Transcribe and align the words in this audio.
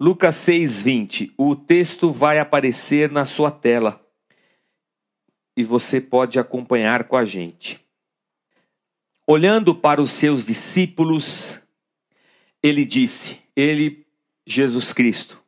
Lucas 0.00 0.36
6:20. 0.36 1.32
O 1.36 1.54
texto 1.54 2.10
vai 2.10 2.38
aparecer 2.38 3.10
na 3.10 3.24
sua 3.24 3.50
tela 3.50 4.04
e 5.56 5.64
você 5.64 6.00
pode 6.00 6.38
acompanhar 6.38 7.04
com 7.04 7.16
a 7.16 7.24
gente. 7.24 7.84
Olhando 9.26 9.74
para 9.74 10.02
os 10.02 10.10
seus 10.10 10.44
discípulos, 10.44 11.60
ele 12.62 12.84
disse: 12.84 13.40
Ele, 13.56 14.06
Jesus 14.46 14.92
Cristo, 14.92 15.44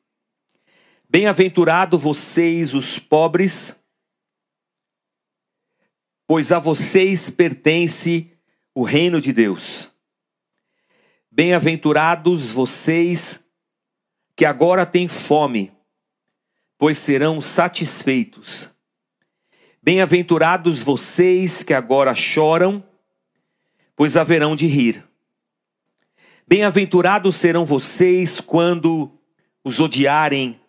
Bem-aventurado 1.08 1.96
vocês, 1.96 2.74
os 2.74 2.98
pobres, 2.98 3.80
pois 6.26 6.50
a 6.50 6.58
vocês 6.58 7.30
pertence 7.30 8.32
o 8.74 8.82
reino 8.82 9.20
de 9.20 9.32
Deus. 9.32 9.88
Bem-aventurados 11.30 12.50
vocês 12.50 13.45
que 14.36 14.44
agora 14.44 14.84
têm 14.84 15.08
fome, 15.08 15.72
pois 16.76 16.98
serão 16.98 17.40
satisfeitos. 17.40 18.70
Bem-aventurados 19.82 20.82
vocês 20.82 21.62
que 21.62 21.72
agora 21.72 22.14
choram, 22.14 22.84
pois 23.96 24.14
haverão 24.14 24.54
de 24.54 24.66
rir. 24.66 25.02
Bem-aventurados 26.46 27.36
serão 27.36 27.64
vocês 27.64 28.38
quando 28.38 29.10
os 29.64 29.80
odiarem, 29.80 30.60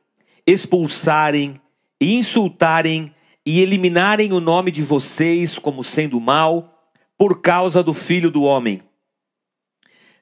expulsarem 0.45 1.59
e 1.99 2.15
insultarem 2.15 3.13
e 3.45 3.59
eliminarem 3.59 4.31
o 4.31 4.39
nome 4.39 4.71
de 4.71 4.81
vocês 4.81 5.59
como 5.59 5.83
sendo 5.83 6.21
mal 6.21 6.89
por 7.17 7.41
causa 7.41 7.83
do 7.83 7.93
Filho 7.93 8.31
do 8.31 8.43
Homem. 8.43 8.81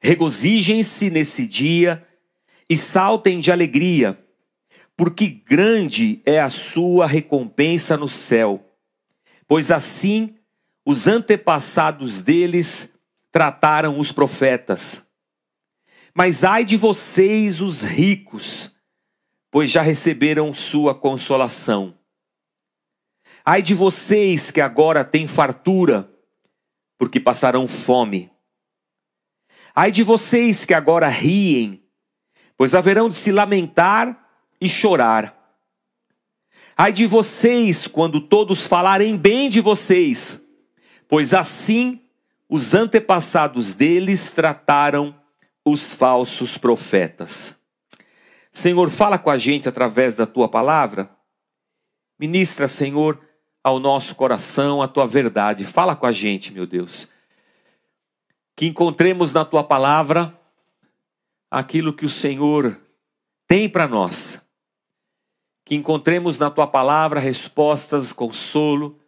Regozijem-se 0.01 1.09
nesse 1.09 1.47
dia 1.47 2.05
e 2.69 2.77
saltem 2.77 3.39
de 3.39 3.51
alegria, 3.51 4.19
porque 4.97 5.27
grande 5.27 6.21
é 6.25 6.39
a 6.39 6.49
sua 6.49 7.05
recompensa 7.05 7.97
no 7.97 8.09
céu. 8.09 8.63
Pois 9.47 9.71
assim 9.71 10.35
os 10.85 11.07
antepassados 11.07 12.21
deles 12.21 12.93
trataram 13.31 13.99
os 13.99 14.11
profetas. 14.11 15.05
Mas 16.13 16.43
ai 16.43 16.63
de 16.63 16.77
vocês, 16.77 17.59
os 17.61 17.81
ricos, 17.81 18.71
pois 19.51 19.69
já 19.69 19.81
receberam 19.81 20.53
sua 20.53 20.95
consolação. 20.95 21.97
Ai 23.43 23.61
de 23.61 23.73
vocês 23.73 24.49
que 24.49 24.61
agora 24.61 25.03
têm 25.03 25.27
fartura, 25.27 26.09
porque 26.97 27.19
passarão 27.19 27.67
fome. 27.67 28.31
Ai 29.75 29.91
de 29.91 30.03
vocês 30.03 30.63
que 30.63 30.73
agora 30.73 31.07
riem, 31.09 31.84
pois 32.57 32.73
haverão 32.73 33.09
de 33.09 33.15
se 33.15 33.31
lamentar 33.31 34.27
e 34.59 34.69
chorar. 34.69 35.35
Ai 36.77 36.91
de 36.91 37.05
vocês 37.05 37.87
quando 37.87 38.19
todos 38.19 38.67
falarem 38.67 39.15
bem 39.17 39.49
de 39.49 39.61
vocês, 39.61 40.45
pois 41.07 41.33
assim 41.33 42.01
os 42.49 42.73
antepassados 42.73 43.73
deles 43.73 44.31
trataram 44.31 45.15
os 45.63 45.95
falsos 45.95 46.57
profetas. 46.57 47.59
Senhor, 48.51 48.89
fala 48.89 49.17
com 49.17 49.29
a 49.29 49.37
gente 49.37 49.67
através 49.67 50.15
da 50.15 50.25
tua 50.25 50.47
palavra. 50.47 51.09
Ministra, 52.19 52.67
Senhor, 52.67 53.19
ao 53.63 53.79
nosso 53.79 54.15
coração 54.15 54.81
a 54.81 54.87
tua 54.87 55.07
verdade. 55.07 55.65
Fala 55.65 55.95
com 55.95 56.05
a 56.05 56.11
gente, 56.11 56.53
meu 56.53 56.65
Deus. 56.65 57.07
Que 58.55 58.67
encontremos 58.67 59.33
na 59.33 59.43
tua 59.43 59.63
palavra 59.63 60.39
aquilo 61.55 61.93
que 61.93 62.05
o 62.05 62.09
Senhor 62.09 62.77
tem 63.47 63.69
para 63.69 63.87
nós. 63.87 64.45
Que 65.63 65.73
encontremos 65.73 66.37
na 66.37 66.51
tua 66.51 66.67
palavra 66.67 67.17
respostas, 67.17 68.11
consolo, 68.11 68.99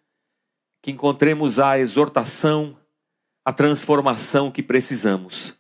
que 0.82 0.90
encontremos 0.90 1.60
a 1.60 1.78
exortação, 1.78 2.80
a 3.44 3.52
transformação 3.52 4.50
que 4.50 4.64
precisamos. 4.64 5.56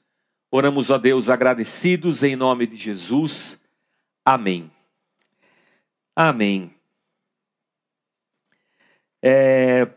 Oramos 0.49 0.89
a 0.89 0.97
Deus 0.97 1.27
agradecidos 1.27 2.23
em 2.23 2.37
nome 2.37 2.65
de 2.65 2.77
Jesus. 2.77 3.61
Amém. 4.23 4.71
Amém. 6.15 6.73
É, 9.21 9.93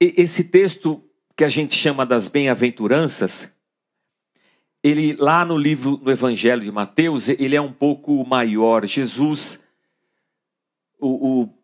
esse 0.00 0.44
texto 0.44 1.06
que 1.36 1.44
a 1.44 1.50
gente 1.50 1.74
chama 1.74 2.06
das 2.06 2.28
bem-aventuranças, 2.28 3.53
ele 4.84 5.14
lá 5.14 5.46
no 5.46 5.56
livro, 5.56 5.98
no 6.02 6.10
Evangelho 6.10 6.60
de 6.60 6.70
Mateus, 6.70 7.30
ele 7.30 7.56
é 7.56 7.60
um 7.60 7.72
pouco 7.72 8.22
maior. 8.26 8.84
Jesus, 8.84 9.64
o, 11.00 11.44
o 11.44 11.54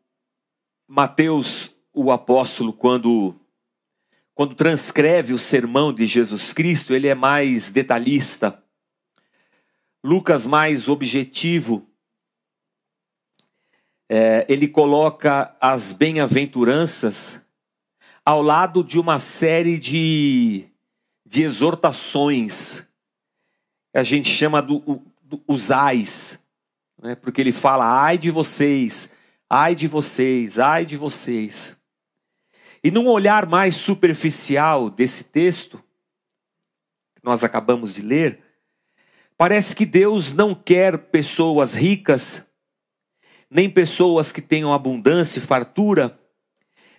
Mateus, 0.89 1.71
o 1.93 2.11
apóstolo, 2.11 2.73
quando 2.73 3.37
quando 4.35 4.55
transcreve 4.55 5.35
o 5.35 5.39
sermão 5.39 5.93
de 5.93 6.07
Jesus 6.07 6.55
Cristo, 6.55 6.95
ele 6.95 7.09
é 7.09 7.15
mais 7.15 7.69
detalhista. 7.69 8.65
Lucas 10.03 10.47
mais 10.47 10.89
objetivo. 10.89 11.87
É, 14.09 14.47
ele 14.49 14.67
coloca 14.67 15.55
as 15.61 15.93
bem-aventuranças 15.93 17.43
ao 18.25 18.41
lado 18.41 18.83
de 18.83 18.99
uma 18.99 19.19
série 19.19 19.79
de, 19.79 20.65
de 21.27 21.43
exortações 21.43 22.89
a 23.93 24.03
gente 24.03 24.29
chama 24.29 24.63
do, 24.63 25.03
do, 25.23 25.43
os 25.47 25.71
ais, 25.71 26.39
né? 27.03 27.15
porque 27.15 27.41
ele 27.41 27.53
fala 27.53 28.03
ai 28.05 28.17
de 28.17 28.31
vocês, 28.31 29.13
ai 29.49 29.75
de 29.75 29.89
vocês, 29.89 30.59
ai 30.59 30.85
de 30.85 30.97
vocês. 30.97 31.77
E 32.83 32.91
num 32.91 33.09
olhar 33.09 33.47
mais 33.47 33.77
superficial 33.77 34.89
desse 34.89 35.25
texto, 35.25 35.83
que 37.15 37.25
nós 37.25 37.45
acabamos 37.45 37.95
de 37.95 38.03
ler, 38.03 38.41
parece 39.37 39.77
que 39.77 39.85
Deus 39.85 40.33
não 40.33 40.55
quer 40.55 40.97
pessoas 40.97 41.75
ricas, 41.75 42.47
nem 43.51 43.69
pessoas 43.69 44.31
que 44.31 44.41
tenham 44.41 44.73
abundância 44.73 45.41
e 45.41 45.43
fartura, 45.43 46.19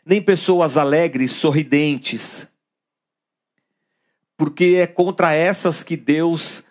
nem 0.05 0.21
pessoas 0.21 0.77
alegres, 0.77 1.31
sorridentes. 1.31 2.51
Porque 4.37 4.77
é 4.81 4.87
contra 4.87 5.33
essas 5.33 5.83
que 5.83 5.95
Deus 5.95 6.63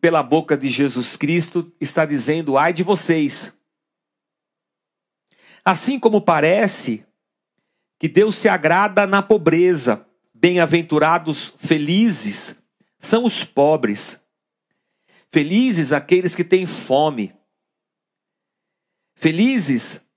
pela 0.00 0.22
boca 0.22 0.56
de 0.56 0.68
Jesus 0.68 1.16
Cristo, 1.16 1.72
está 1.80 2.04
dizendo: 2.04 2.56
ai 2.56 2.72
de 2.72 2.82
vocês. 2.82 3.52
Assim 5.64 5.98
como 5.98 6.20
parece 6.20 7.04
que 7.98 8.08
Deus 8.08 8.36
se 8.36 8.48
agrada 8.48 9.06
na 9.06 9.22
pobreza, 9.22 10.06
bem-aventurados, 10.32 11.52
felizes 11.56 12.62
são 12.98 13.24
os 13.24 13.44
pobres. 13.44 14.24
Felizes 15.30 15.92
aqueles 15.92 16.34
que 16.34 16.44
têm 16.44 16.64
fome. 16.64 17.34
Felizes 19.14 20.08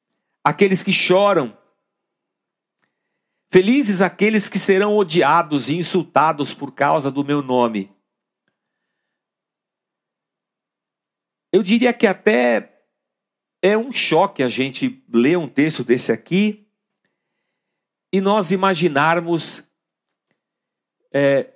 aqueles 0.43 0.81
que 0.81 0.93
choram. 0.93 1.57
Felizes 3.49 4.01
aqueles 4.01 4.47
que 4.47 4.57
serão 4.57 4.95
odiados 4.95 5.67
e 5.67 5.75
insultados 5.75 6.53
por 6.53 6.71
causa 6.71 7.11
do 7.11 7.25
meu 7.25 7.41
nome. 7.41 7.93
Eu 11.51 11.61
diria 11.61 11.93
que 11.93 12.07
até 12.07 12.81
é 13.61 13.77
um 13.77 13.91
choque 13.91 14.41
a 14.41 14.49
gente 14.49 15.03
ler 15.13 15.37
um 15.37 15.47
texto 15.47 15.83
desse 15.83 16.11
aqui 16.11 16.67
e 18.13 18.21
nós 18.21 18.51
imaginarmos, 18.51 19.63
é, 21.13 21.53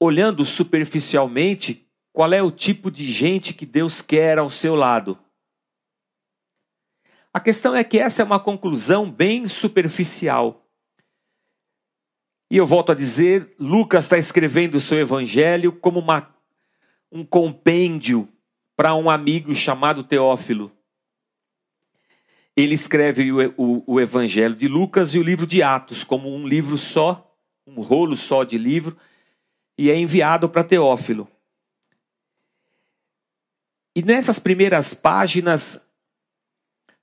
olhando 0.00 0.44
superficialmente, 0.44 1.86
qual 2.12 2.32
é 2.32 2.42
o 2.42 2.50
tipo 2.50 2.90
de 2.90 3.04
gente 3.04 3.52
que 3.52 3.66
Deus 3.66 4.00
quer 4.00 4.38
ao 4.38 4.50
seu 4.50 4.74
lado. 4.74 5.18
A 7.32 7.38
questão 7.38 7.74
é 7.74 7.84
que 7.84 7.98
essa 7.98 8.22
é 8.22 8.24
uma 8.24 8.40
conclusão 8.40 9.10
bem 9.10 9.46
superficial. 9.46 10.66
E 12.50 12.56
eu 12.56 12.66
volto 12.66 12.90
a 12.90 12.96
dizer, 12.96 13.54
Lucas 13.58 14.06
está 14.06 14.18
escrevendo 14.18 14.76
o 14.76 14.80
seu 14.80 14.98
evangelho 14.98 15.72
como 15.72 16.00
uma, 16.00 16.34
um 17.12 17.24
compêndio 17.24 18.28
para 18.80 18.94
um 18.94 19.10
amigo 19.10 19.54
chamado 19.54 20.02
Teófilo. 20.02 20.72
Ele 22.56 22.72
escreve 22.74 23.30
o, 23.30 23.54
o, 23.58 23.84
o, 23.86 24.00
Evangelho 24.00 24.56
de 24.56 24.68
Lucas 24.68 25.14
e 25.14 25.18
o 25.18 25.22
livro 25.22 25.46
de 25.46 25.62
Atos 25.62 26.02
como 26.02 26.34
um 26.34 26.48
livro 26.48 26.78
só, 26.78 27.30
um 27.66 27.82
rolo 27.82 28.16
só 28.16 28.42
de 28.42 28.56
livro, 28.56 28.96
e 29.76 29.90
é 29.90 29.98
enviado 29.98 30.48
para 30.48 30.64
Teófilo. 30.64 31.28
E 33.94 34.00
nessas 34.00 34.38
primeiras 34.38 34.94
páginas, 34.94 35.86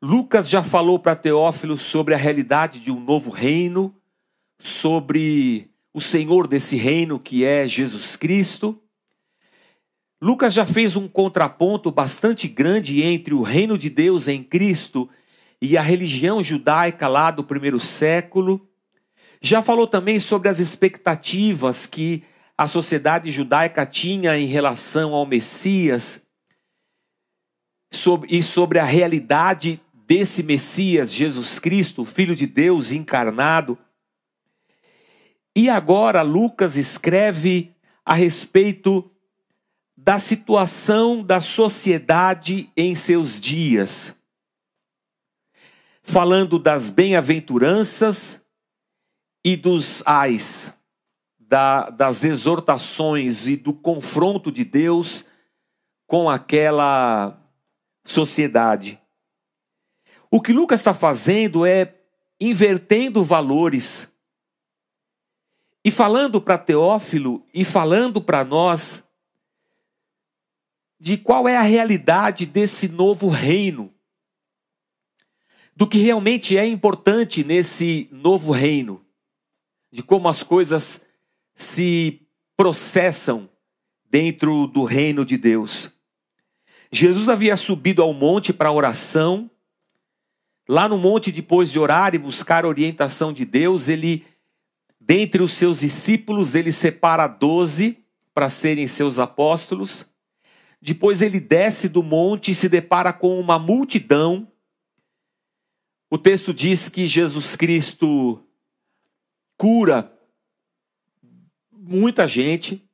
Lucas 0.02 0.50
já 0.50 0.64
falou 0.64 0.98
para 0.98 1.16
Teófilo 1.16 1.78
sobre 1.78 2.16
a 2.16 2.18
realidade 2.18 2.80
de 2.80 2.92
um 2.92 3.00
novo 3.00 3.30
reino, 3.30 3.96
sobre 4.58 5.70
o 5.94 6.02
Senhor 6.02 6.48
desse 6.48 6.76
reino 6.76 7.20
que 7.20 7.46
é 7.46 7.68
Jesus 7.68 8.16
Cristo 8.16 8.82
Lucas 10.22 10.54
já 10.54 10.66
fez 10.66 10.96
um 10.96 11.08
contraponto 11.08 11.92
bastante 11.92 12.48
grande 12.48 13.04
entre 13.04 13.34
o 13.34 13.44
reino 13.44 13.78
de 13.78 13.90
Deus 13.90 14.28
em 14.28 14.44
Cristo 14.44 15.08
e 15.62 15.78
a 15.78 15.82
religião 15.82 16.44
judaica 16.44 17.08
lá 17.08 17.30
do 17.30 17.44
primeiro 17.44 17.80
século. 17.80 18.68
Já 19.40 19.62
falou 19.62 19.86
também 19.86 20.20
sobre 20.20 20.50
as 20.50 20.58
expectativas 20.58 21.86
que 21.86 22.24
a 22.58 22.66
sociedade 22.66 23.30
judaica 23.30 23.86
tinha 23.86 24.36
em 24.36 24.48
relação 24.48 25.14
ao 25.14 25.26
Messias 25.26 26.26
e 28.28 28.42
sobre 28.42 28.80
a 28.80 28.84
realidade 28.84 29.80
desse 29.94 30.42
Messias, 30.42 31.14
Jesus 31.14 31.60
Cristo, 31.60 32.04
Filho 32.04 32.36
de 32.36 32.48
Deus 32.48 32.92
encarnado. 32.92 33.78
E 35.56 35.70
agora 35.70 36.24
Lucas 36.24 36.76
escreve 36.76 37.76
a 38.04 38.16
respeito 38.16 39.12
da 39.98 40.20
situação 40.20 41.24
da 41.24 41.42
sociedade 41.42 42.72
em 42.78 42.94
seus 42.94 43.40
dias, 43.40 44.16
falando 46.04 46.60
das 46.60 46.92
bem-aventuranças 46.92 48.46
e 49.44 49.58
dos 49.58 50.04
ais, 50.06 50.78
da, 51.40 51.90
das 51.90 52.24
exortações 52.24 53.48
e 53.48 53.56
do 53.56 53.74
confronto 53.74 54.52
de 54.52 54.64
Deus 54.64 55.26
com 56.06 56.30
aquela 56.30 57.36
sociedade. 58.06 59.02
O 60.30 60.40
que 60.40 60.54
Lucas 60.54 60.80
está 60.80 60.94
fazendo 60.94 61.66
é 61.66 61.96
invertendo 62.40 63.24
valores 63.24 64.14
e 65.84 65.90
falando 65.90 66.40
para 66.40 66.58
Teófilo 66.58 67.44
e 67.52 67.66
falando 67.66 68.22
para 68.22 68.44
nós 68.44 69.07
de 71.00 71.18
qual 71.18 71.48
é 71.48 71.56
a 71.56 71.62
realidade 71.62 72.46
desse 72.46 72.88
novo 72.88 73.30
reino, 73.30 73.94
do 75.76 75.88
que 75.88 76.00
realmente 76.00 76.58
é 76.58 76.66
importante 76.66 77.44
nesse 77.44 78.10
novo 78.12 78.52
reino, 78.52 79.06
de 79.92 80.02
como 80.02 80.28
as 80.28 80.42
coisas 80.42 81.08
se 81.54 82.28
processam 82.56 83.50
dentro 84.10 84.66
do 84.68 84.84
reino 84.84 85.24
de 85.24 85.38
Deus. 85.38 85.92
Jesus 86.92 87.30
havia 87.30 87.56
subido 87.56 88.02
ao 88.02 88.14
monte 88.14 88.52
para 88.54 88.72
oração. 88.72 89.50
Lá 90.68 90.88
no 90.88 90.98
monte, 90.98 91.32
depois 91.32 91.72
de 91.72 91.80
orar 91.80 92.16
e 92.16 92.18
buscar 92.18 92.66
a 92.66 92.68
orientação 92.68 93.32
de 93.32 93.46
Deus, 93.46 93.88
ele, 93.88 94.26
dentre 95.00 95.44
os 95.44 95.52
seus 95.52 95.82
discípulos, 95.82 96.56
ele 96.56 96.72
separa 96.72 97.28
doze 97.28 98.04
para 98.34 98.50
serem 98.50 98.88
seus 98.88 99.20
apóstolos. 99.20 100.10
Depois 100.88 101.22
ele 101.22 101.38
desce 101.38 101.90
do 101.90 102.02
monte 102.02 102.52
e 102.52 102.56
se 102.56 102.70
depara 102.70 103.12
com 103.12 103.38
uma 103.38 103.60
multidão. 103.60 104.50
O 106.10 106.18
texto 106.18 106.54
diz 106.54 106.88
que 106.88 107.06
Jesus 107.06 107.58
Cristo 107.58 108.42
cura 109.58 110.18
muita 111.70 112.26
gente, 112.26 112.90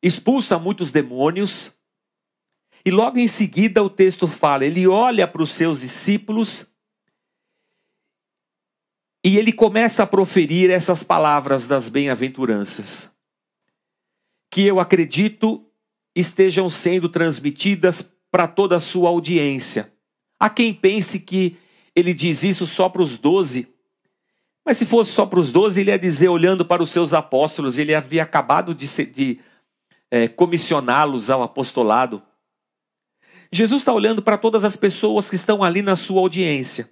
expulsa 0.00 0.56
muitos 0.56 0.92
demônios, 0.92 1.72
e 2.84 2.92
logo 2.92 3.18
em 3.18 3.26
seguida 3.26 3.82
o 3.82 3.90
texto 3.90 4.28
fala: 4.28 4.64
ele 4.64 4.86
olha 4.86 5.26
para 5.26 5.42
os 5.42 5.50
seus 5.50 5.80
discípulos 5.80 6.64
e 9.24 9.36
ele 9.36 9.52
começa 9.52 10.04
a 10.04 10.06
proferir 10.06 10.70
essas 10.70 11.02
palavras 11.02 11.66
das 11.66 11.88
bem-aventuranças, 11.88 13.12
que 14.48 14.62
eu 14.62 14.78
acredito 14.78 15.67
estejam 16.20 16.68
sendo 16.68 17.08
transmitidas 17.08 18.12
para 18.30 18.46
toda 18.46 18.76
a 18.76 18.80
sua 18.80 19.08
audiência. 19.08 19.92
Há 20.38 20.50
quem 20.50 20.72
pense 20.72 21.20
que 21.20 21.56
ele 21.94 22.14
diz 22.14 22.42
isso 22.42 22.66
só 22.66 22.88
para 22.88 23.02
os 23.02 23.18
doze, 23.18 23.68
mas 24.64 24.76
se 24.76 24.84
fosse 24.84 25.10
só 25.12 25.24
para 25.24 25.40
os 25.40 25.50
doze, 25.50 25.80
ele 25.80 25.90
ia 25.90 25.98
dizer, 25.98 26.28
olhando 26.28 26.64
para 26.64 26.82
os 26.82 26.90
seus 26.90 27.14
apóstolos, 27.14 27.78
ele 27.78 27.94
havia 27.94 28.22
acabado 28.22 28.74
de, 28.74 28.86
de 29.06 29.40
é, 30.10 30.28
comissioná-los 30.28 31.30
ao 31.30 31.42
apostolado. 31.42 32.22
Jesus 33.50 33.80
está 33.80 33.92
olhando 33.92 34.22
para 34.22 34.36
todas 34.36 34.64
as 34.64 34.76
pessoas 34.76 35.30
que 35.30 35.36
estão 35.36 35.64
ali 35.64 35.80
na 35.80 35.96
sua 35.96 36.20
audiência. 36.20 36.90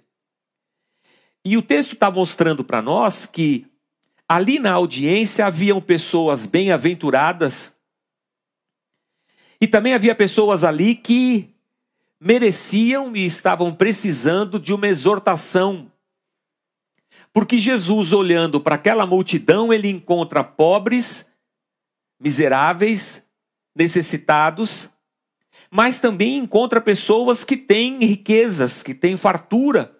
E 1.45 1.55
o 1.55 1.61
texto 1.61 1.93
está 1.93 2.09
mostrando 2.09 2.63
para 2.63 2.81
nós 2.81 3.27
que 3.27 3.67
ali 4.27 4.57
na 4.57 4.71
audiência 4.73 5.45
haviam 5.45 5.79
pessoas 5.79 6.47
bem-aventuradas 6.47 7.76
e 9.59 9.67
também 9.67 9.93
havia 9.93 10.13
pessoas 10.13 10.63
ali 10.63 10.95
que 10.95 11.53
mereciam 12.19 13.15
e 13.15 13.25
estavam 13.25 13.73
precisando 13.73 14.59
de 14.59 14.73
uma 14.73 14.87
exortação. 14.87 15.91
Porque 17.33 17.59
Jesus, 17.59 18.13
olhando 18.13 18.59
para 18.59 18.75
aquela 18.75 19.05
multidão, 19.05 19.71
ele 19.71 19.89
encontra 19.89 20.43
pobres, 20.43 21.31
miseráveis, 22.19 23.27
necessitados, 23.75 24.89
mas 25.69 25.99
também 25.99 26.37
encontra 26.37 26.81
pessoas 26.81 27.43
que 27.43 27.57
têm 27.57 27.99
riquezas, 27.99 28.81
que 28.81 28.93
têm 28.93 29.17
fartura. 29.17 29.95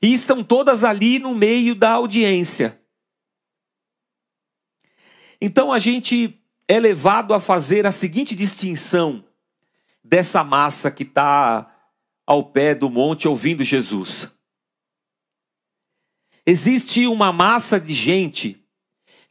E 0.00 0.14
estão 0.14 0.44
todas 0.44 0.84
ali 0.84 1.18
no 1.18 1.34
meio 1.34 1.74
da 1.74 1.90
audiência. 1.90 2.80
Então 5.40 5.72
a 5.72 5.78
gente 5.78 6.37
é 6.68 6.78
levado 6.78 7.32
a 7.32 7.40
fazer 7.40 7.86
a 7.86 7.90
seguinte 7.90 8.34
distinção 8.34 9.24
dessa 10.04 10.44
massa 10.44 10.90
que 10.90 11.02
está 11.02 11.74
ao 12.26 12.44
pé 12.44 12.74
do 12.74 12.90
monte 12.90 13.26
ouvindo 13.26 13.64
Jesus. 13.64 14.28
Existe 16.44 17.06
uma 17.06 17.32
massa 17.32 17.80
de 17.80 17.94
gente 17.94 18.62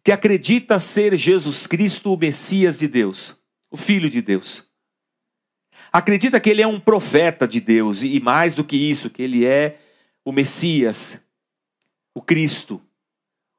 que 0.04 0.12
acredita 0.12 0.80
ser 0.80 1.16
Jesus 1.16 1.68
Cristo 1.68 2.14
o 2.14 2.18
Messias 2.18 2.78
de 2.78 2.88
Deus, 2.88 3.36
o 3.70 3.78
Filho 3.78 4.10
de 4.10 4.22
Deus. 4.22 4.64
Acredita 5.92 6.40
que 6.40 6.50
ele 6.50 6.62
é 6.62 6.68
um 6.68 6.80
profeta 6.80 7.48
de 7.48 7.62
Deus 7.62 8.02
e 8.02 8.20
mais 8.20 8.56
do 8.56 8.64
que 8.64 8.76
isso, 8.76 9.10
que 9.10 9.22
ele 9.22 9.46
é 9.46 9.80
o 10.26 10.32
Messias, 10.32 11.24
o 12.14 12.22
Cristo, 12.22 12.82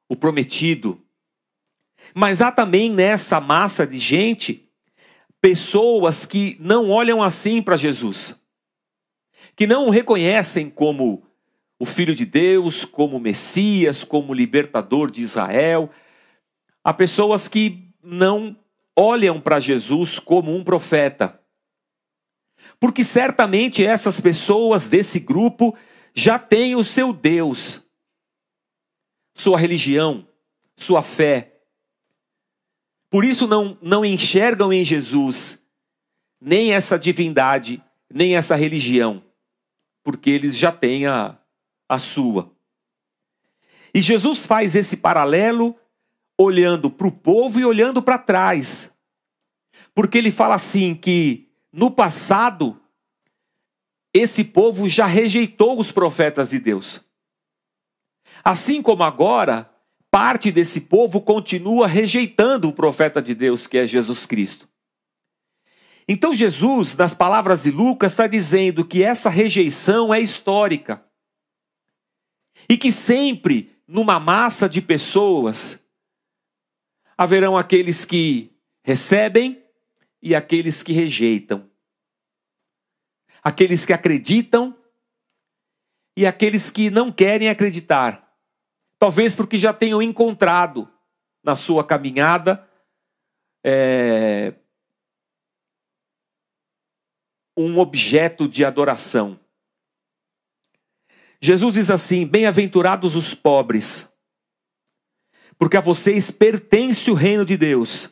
o 0.07 0.15
prometido, 0.15 1.01
mas 2.13 2.41
há 2.41 2.51
também 2.51 2.91
nessa 2.91 3.39
massa 3.39 3.85
de 3.85 3.99
gente 3.99 4.69
pessoas 5.41 6.25
que 6.25 6.57
não 6.59 6.89
olham 6.89 7.23
assim 7.23 7.61
para 7.61 7.77
Jesus, 7.77 8.35
que 9.55 9.65
não 9.65 9.87
o 9.87 9.89
reconhecem 9.89 10.69
como 10.69 11.23
o 11.79 11.85
Filho 11.85 12.13
de 12.13 12.25
Deus, 12.25 12.83
como 12.83 13.19
Messias, 13.19 14.03
como 14.03 14.33
libertador 14.33 15.09
de 15.09 15.21
Israel. 15.21 15.89
Há 16.83 16.93
pessoas 16.93 17.47
que 17.47 17.89
não 18.03 18.57
olham 18.95 19.39
para 19.39 19.61
Jesus 19.61 20.19
como 20.19 20.53
um 20.53 20.63
profeta. 20.63 21.39
Porque 22.79 23.03
certamente 23.03 23.85
essas 23.85 24.19
pessoas 24.19 24.87
desse 24.87 25.19
grupo 25.19 25.75
já 26.13 26.37
têm 26.37 26.75
o 26.75 26.83
seu 26.83 27.13
Deus, 27.13 27.81
sua 29.33 29.57
religião, 29.57 30.27
sua 30.75 31.01
fé. 31.01 31.58
Por 33.09 33.25
isso 33.25 33.47
não, 33.47 33.77
não 33.81 34.05
enxergam 34.05 34.71
em 34.71 34.85
Jesus 34.85 35.65
nem 36.39 36.73
essa 36.73 36.97
divindade, 36.97 37.83
nem 38.09 38.35
essa 38.35 38.55
religião, 38.55 39.23
porque 40.03 40.29
eles 40.29 40.57
já 40.57 40.71
têm 40.71 41.05
a, 41.07 41.37
a 41.87 41.99
sua. 41.99 42.51
E 43.93 44.01
Jesus 44.01 44.45
faz 44.45 44.75
esse 44.75 44.97
paralelo 44.97 45.75
olhando 46.37 46.89
para 46.89 47.07
o 47.07 47.11
povo 47.11 47.59
e 47.59 47.65
olhando 47.65 48.01
para 48.01 48.17
trás. 48.17 48.93
Porque 49.93 50.17
ele 50.17 50.31
fala 50.31 50.55
assim 50.55 50.95
que 50.95 51.49
no 51.73 51.91
passado 51.91 52.79
esse 54.13 54.43
povo 54.43 54.87
já 54.87 55.05
rejeitou 55.05 55.79
os 55.79 55.91
profetas 55.91 56.49
de 56.49 56.59
Deus. 56.59 57.01
Assim 58.43 58.81
como 58.81 59.03
agora 59.03 59.68
parte 60.11 60.51
desse 60.51 60.81
povo 60.81 61.21
continua 61.21 61.87
rejeitando 61.87 62.67
o 62.67 62.73
profeta 62.73 63.21
de 63.21 63.35
Deus, 63.35 63.67
que 63.67 63.77
é 63.77 63.87
Jesus 63.87 64.25
Cristo. 64.25 64.67
Então, 66.07 66.33
Jesus, 66.33 66.95
nas 66.95 67.13
palavras 67.13 67.63
de 67.63 67.71
Lucas, 67.71 68.13
está 68.13 68.25
dizendo 68.25 68.83
que 68.83 69.03
essa 69.03 69.29
rejeição 69.29 70.11
é 70.11 70.19
histórica. 70.19 71.03
E 72.67 72.77
que 72.77 72.91
sempre, 72.91 73.75
numa 73.87 74.19
massa 74.19 74.67
de 74.67 74.81
pessoas, 74.81 75.79
haverão 77.15 77.55
aqueles 77.55 78.05
que 78.05 78.51
recebem 78.81 79.63
e 80.21 80.33
aqueles 80.33 80.81
que 80.81 80.93
rejeitam. 80.93 81.69
Aqueles 83.43 83.85
que 83.85 83.93
acreditam 83.93 84.75
e 86.17 86.25
aqueles 86.25 86.71
que 86.71 86.89
não 86.89 87.11
querem 87.11 87.49
acreditar. 87.49 88.28
Talvez 88.99 89.33
porque 89.33 89.57
já 89.57 89.71
tenham 89.71 90.01
encontrado 90.01 90.87
na 91.41 91.55
sua 91.55 91.85
caminhada 91.85 92.67
é, 93.63 94.53
um 97.57 97.77
objeto 97.77 98.47
de 98.47 98.65
adoração. 98.65 99.39
Jesus 101.41 101.75
diz 101.75 101.89
assim: 101.89 102.25
Bem-aventurados 102.25 103.15
os 103.15 103.33
pobres, 103.33 104.09
porque 105.57 105.77
a 105.77 105.81
vocês 105.81 106.29
pertence 106.29 107.09
o 107.09 107.13
reino 107.13 107.45
de 107.45 107.55
Deus. 107.57 108.09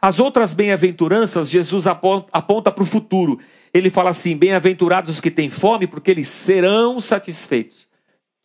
As 0.00 0.20
outras 0.20 0.54
bem-aventuranças, 0.54 1.50
Jesus 1.50 1.86
aponta 1.86 2.70
para 2.70 2.82
o 2.82 2.86
futuro. 2.86 3.40
Ele 3.74 3.90
fala 3.90 4.10
assim: 4.10 4.36
Bem-aventurados 4.36 5.10
os 5.10 5.20
que 5.20 5.30
têm 5.30 5.50
fome, 5.50 5.86
porque 5.86 6.10
eles 6.10 6.28
serão 6.28 7.00
satisfeitos. 7.00 7.87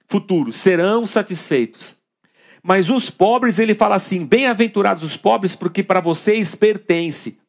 Futuro, 0.08 0.54
serão 0.54 1.06
satisfeitos. 1.06 1.96
Mas 2.62 2.90
os 2.90 3.10
pobres, 3.10 3.60
ele 3.60 3.74
fala 3.74 3.96
assim: 3.96 4.26
Bem-aventurados 4.26 5.04
os 5.04 5.18
pobres, 5.18 5.56
porque 5.56 5.84
para 5.84 6.00
vocês 6.00 6.56
pertence. 6.56 7.40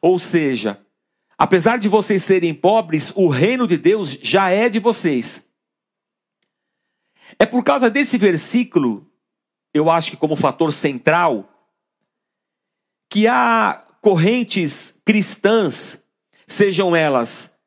Ou 0.00 0.18
seja, 0.18 0.80
apesar 1.36 1.78
de 1.78 1.88
vocês 1.88 2.22
serem 2.22 2.54
pobres, 2.54 3.12
o 3.16 3.28
reino 3.28 3.66
de 3.66 3.76
Deus 3.76 4.16
já 4.22 4.50
é 4.50 4.68
de 4.68 4.78
vocês. 4.78 5.48
É 7.38 7.44
por 7.44 7.64
causa 7.64 7.90
desse 7.90 8.16
versículo, 8.16 9.10
eu 9.74 9.90
acho 9.90 10.12
que 10.12 10.16
como 10.16 10.36
fator 10.36 10.72
central, 10.72 11.48
que 13.10 13.26
há 13.26 13.84
correntes 14.00 14.94
cristãs, 15.04 16.04
sejam 16.46 16.94
elas 16.94 17.57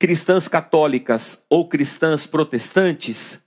cristãs 0.00 0.48
católicas 0.48 1.44
ou 1.50 1.68
cristãs 1.68 2.26
protestantes, 2.26 3.44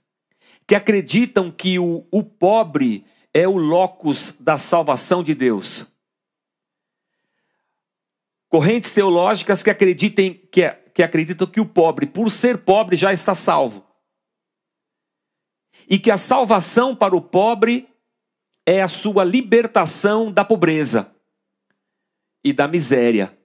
que 0.64 0.76
acreditam 0.76 1.50
que 1.50 1.80
o, 1.80 2.06
o 2.12 2.22
pobre 2.22 3.04
é 3.34 3.48
o 3.48 3.56
locus 3.56 4.36
da 4.38 4.56
salvação 4.56 5.20
de 5.20 5.34
Deus. 5.34 5.84
Correntes 8.48 8.92
teológicas 8.92 9.64
que 9.64 9.68
acreditem 9.68 10.32
que, 10.32 10.70
que 10.94 11.02
acreditam 11.02 11.44
que 11.48 11.60
o 11.60 11.66
pobre, 11.66 12.06
por 12.06 12.30
ser 12.30 12.58
pobre, 12.58 12.96
já 12.96 13.12
está 13.12 13.34
salvo. 13.34 13.84
E 15.90 15.98
que 15.98 16.10
a 16.10 16.16
salvação 16.16 16.94
para 16.94 17.16
o 17.16 17.20
pobre 17.20 17.88
é 18.64 18.80
a 18.80 18.86
sua 18.86 19.24
libertação 19.24 20.30
da 20.30 20.44
pobreza 20.44 21.12
e 22.44 22.52
da 22.52 22.68
miséria. 22.68 23.36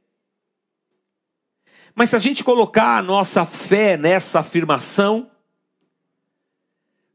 Mas 1.99 2.11
se 2.11 2.15
a 2.15 2.19
gente 2.19 2.45
colocar 2.45 2.97
a 2.97 3.01
nossa 3.01 3.45
fé 3.45 3.97
nessa 3.97 4.39
afirmação, 4.39 5.29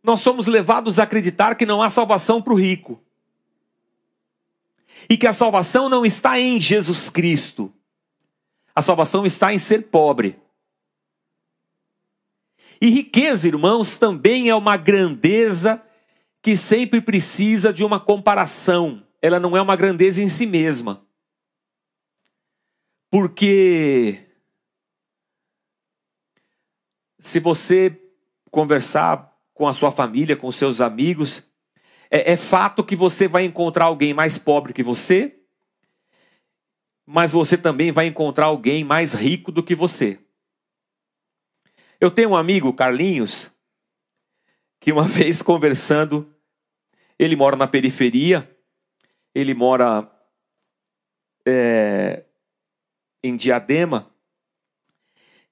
nós 0.03 0.21
somos 0.21 0.47
levados 0.47 0.99
a 0.99 1.05
acreditar 1.05 1.55
que 1.55 1.65
não 1.65 1.81
há 1.81 1.89
salvação 1.89 2.43
para 2.43 2.53
o 2.53 2.61
rico. 2.61 3.03
E 5.09 5.17
que 5.17 5.27
a 5.27 5.33
salvação 5.33 5.89
não 5.89 6.05
está 6.05 6.39
em 6.39 6.61
Jesus 6.61 7.09
Cristo. 7.09 7.73
A 8.75 8.83
salvação 8.83 9.25
está 9.25 9.55
em 9.55 9.59
ser 9.59 9.85
pobre. 9.85 10.39
E 12.79 12.91
riqueza, 12.91 13.49
irmãos, 13.49 13.97
também 13.97 14.51
é 14.51 14.55
uma 14.55 14.77
grandeza 14.77 15.83
que 16.43 16.59
sempre 16.59 17.01
precisa 17.01 17.73
de 17.73 17.83
uma 17.83 17.99
comparação. 17.99 19.03
Ela 19.23 19.41
não 19.41 19.57
é 19.57 19.63
uma 19.63 19.77
grandeza 19.77 20.23
em 20.23 20.29
si 20.29 20.45
mesma. 20.45 21.03
Porque 23.11 24.24
se 27.35 27.41
você 27.41 28.01
conversar 28.49 29.37
com 29.53 29.67
a 29.67 29.75
sua 29.75 29.91
família, 29.91 30.37
com 30.37 30.53
seus 30.53 30.81
amigos, 30.81 31.51
é, 32.09 32.35
é 32.35 32.37
fato 32.37 32.85
que 32.85 32.95
você 32.95 33.27
vai 33.27 33.43
encontrar 33.45 33.87
alguém 33.87 34.15
mais 34.15 34.39
pobre 34.39 34.73
que 34.73 34.85
você, 34.85 35.41
mas 37.05 37.33
você 37.33 37.59
também 37.59 37.91
vai 37.91 38.07
encontrar 38.07 38.45
alguém 38.45 38.85
mais 38.85 39.15
rico 39.15 39.51
do 39.51 39.65
que 39.65 39.75
você. 39.75 40.21
Eu 42.01 42.09
tenho 42.09 42.31
um 42.31 42.37
amigo, 42.37 42.73
Carlinhos, 42.73 43.51
que 44.79 44.93
uma 44.93 45.03
vez 45.09 45.43
conversando, 45.43 46.33
ele 47.19 47.35
mora 47.35 47.57
na 47.57 47.67
periferia, 47.67 48.49
ele 49.35 49.55
mora 49.55 50.09
é, 51.45 52.27
em 53.25 53.37
Diadema, 53.37 54.09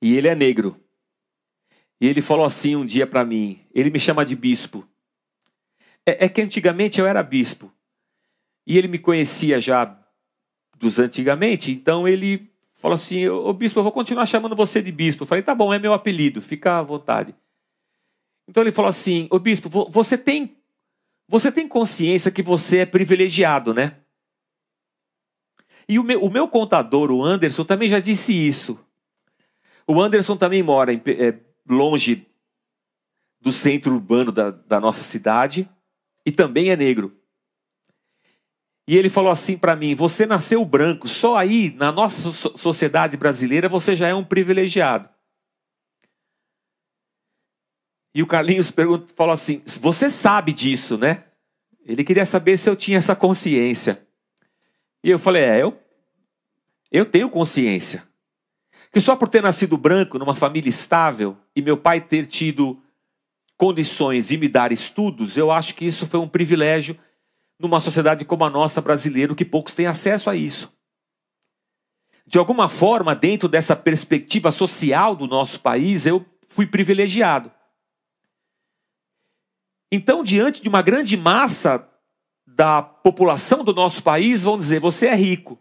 e 0.01 0.17
ele 0.17 0.29
é 0.29 0.35
negro. 0.37 0.81
E 2.03 2.07
ele 2.09 2.21
falou 2.21 2.45
assim 2.45 2.75
um 2.75 2.85
dia 2.85 3.07
para 3.07 3.25
mim, 3.25 3.61
ele 3.73 3.89
me 3.89 4.01
chama 4.01 4.25
de 4.25 4.35
bispo. 4.35 4.85
É, 6.05 6.25
é, 6.25 6.29
que 6.29 6.43
antigamente 6.43 6.99
eu 6.99 7.07
era 7.07 7.23
bispo. 7.23 7.73
E 8.67 8.77
ele 8.77 8.89
me 8.89 8.99
conhecia 8.99 9.61
já 9.61 9.97
dos 10.77 10.99
antigamente, 10.99 11.71
então 11.71 12.09
ele 12.09 12.51
falou 12.73 12.97
assim: 12.97 13.29
Ô 13.29 13.53
bispo, 13.53 13.79
eu 13.79 13.85
vou 13.85 13.93
continuar 13.93 14.27
chamando 14.27 14.57
você 14.57 14.83
de 14.83 14.91
bispo. 14.91 15.23
Eu 15.23 15.29
falei: 15.29 15.45
tá 15.45 15.55
bom, 15.55 15.73
é 15.73 15.79
meu 15.79 15.93
apelido, 15.93 16.43
fica 16.43 16.81
à 16.81 16.83
vontade. 16.83 17.37
Então 18.49 18.65
ele 18.65 18.73
falou 18.73 18.89
assim: 18.89 19.29
Ô 19.31 19.39
bispo, 19.39 19.69
você 19.89 20.19
tem, 20.19 20.57
você 21.29 21.53
tem 21.53 21.69
consciência 21.69 22.33
que 22.33 22.43
você 22.43 22.79
é 22.79 22.87
privilegiado, 22.87 23.73
né? 23.73 23.99
E 25.89 26.01
o 26.01 26.03
meu, 26.03 26.21
o 26.21 26.29
meu 26.29 26.49
contador, 26.49 27.13
o 27.13 27.23
Anderson, 27.23 27.65
também 27.65 27.89
já 27.89 28.01
disse 28.01 28.33
isso. 28.33 28.85
O 29.87 30.03
Anderson 30.03 30.37
também 30.37 30.65
mora 30.65 30.93
em, 30.93 31.01
é, 31.07 31.52
longe 31.69 32.27
do 33.41 33.53
centro 33.53 33.93
urbano 33.93 34.31
da, 34.31 34.51
da 34.51 34.81
nossa 34.81 35.03
cidade 35.03 35.69
e 36.25 36.31
também 36.31 36.71
é 36.71 36.77
negro. 36.77 37.17
E 38.87 38.97
ele 38.97 39.09
falou 39.09 39.31
assim 39.31 39.57
para 39.57 39.77
mim: 39.77 39.95
Você 39.95 40.27
nasceu 40.27 40.65
branco, 40.65 41.09
só 41.09 41.37
aí, 41.37 41.73
na 41.75 41.93
nossa 41.93 42.33
sociedade 42.57 43.17
brasileira, 43.17 43.69
você 43.69 43.95
já 43.95 44.09
é 44.09 44.15
um 44.15 44.25
privilegiado. 44.25 45.09
E 48.15 48.23
o 48.23 48.27
Carlinhos 48.27 48.71
perguntou, 48.71 49.09
falou 49.15 49.33
assim: 49.33 49.63
Você 49.81 50.09
sabe 50.09 50.53
disso, 50.53 50.99
né? 50.99 51.25
Ele 51.85 52.05
queria 52.05 52.25
saber 52.25 52.57
se 52.57 52.69
eu 52.69 52.77
tinha 52.77 52.99
essa 52.99 53.17
consciência. 53.17 54.07
E 55.03 55.11
eu 55.11 55.19
falei: 55.19 55.43
É, 55.43 55.63
eu, 55.63 55.81
eu 56.91 57.05
tenho 57.05 57.31
consciência 57.31 58.12
que 58.93 59.01
só 59.01 59.17
por 59.17 59.29
ter 59.29 59.43
nascido 59.43 59.79
branco 59.79 60.19
numa 60.19 60.35
família 60.35 60.69
estável 60.69 61.37
e 61.57 61.63
meu 61.63 61.79
pai 61.79 62.01
ter 62.01 62.27
tido 62.27 62.81
condições 63.57 64.29
de 64.29 64.37
me 64.37 64.49
dar 64.49 64.71
estudos, 64.71 65.37
eu 65.37 65.51
acho 65.51 65.75
que 65.75 65.87
isso 65.87 66.07
foi 66.07 66.21
um 66.21 66.29
privilégio 66.29 66.99
numa 67.59 67.81
sociedade 67.81 68.25
como 68.25 68.45
a 68.45 68.51
nossa 68.51 68.81
brasileira, 68.81 69.35
que 69.35 69.45
poucos 69.45 69.75
têm 69.75 69.87
acesso 69.87 70.29
a 70.29 70.37
isso. 70.37 70.77
De 72.27 72.39
alguma 72.39 72.69
forma, 72.69 73.15
dentro 73.15 73.49
dessa 73.49 73.75
perspectiva 73.75 74.53
social 74.53 75.15
do 75.15 75.27
nosso 75.27 75.61
país, 75.61 76.05
eu 76.05 76.25
fui 76.49 76.67
privilegiado. 76.67 77.51
Então, 79.91 80.23
diante 80.25 80.61
de 80.61 80.69
uma 80.69 80.83
grande 80.83 81.17
massa 81.17 81.89
da 82.47 82.83
população 82.83 83.63
do 83.63 83.73
nosso 83.73 84.03
país, 84.03 84.43
vão 84.43 84.59
dizer: 84.59 84.81
você 84.81 85.07
é 85.07 85.15
rico. 85.15 85.59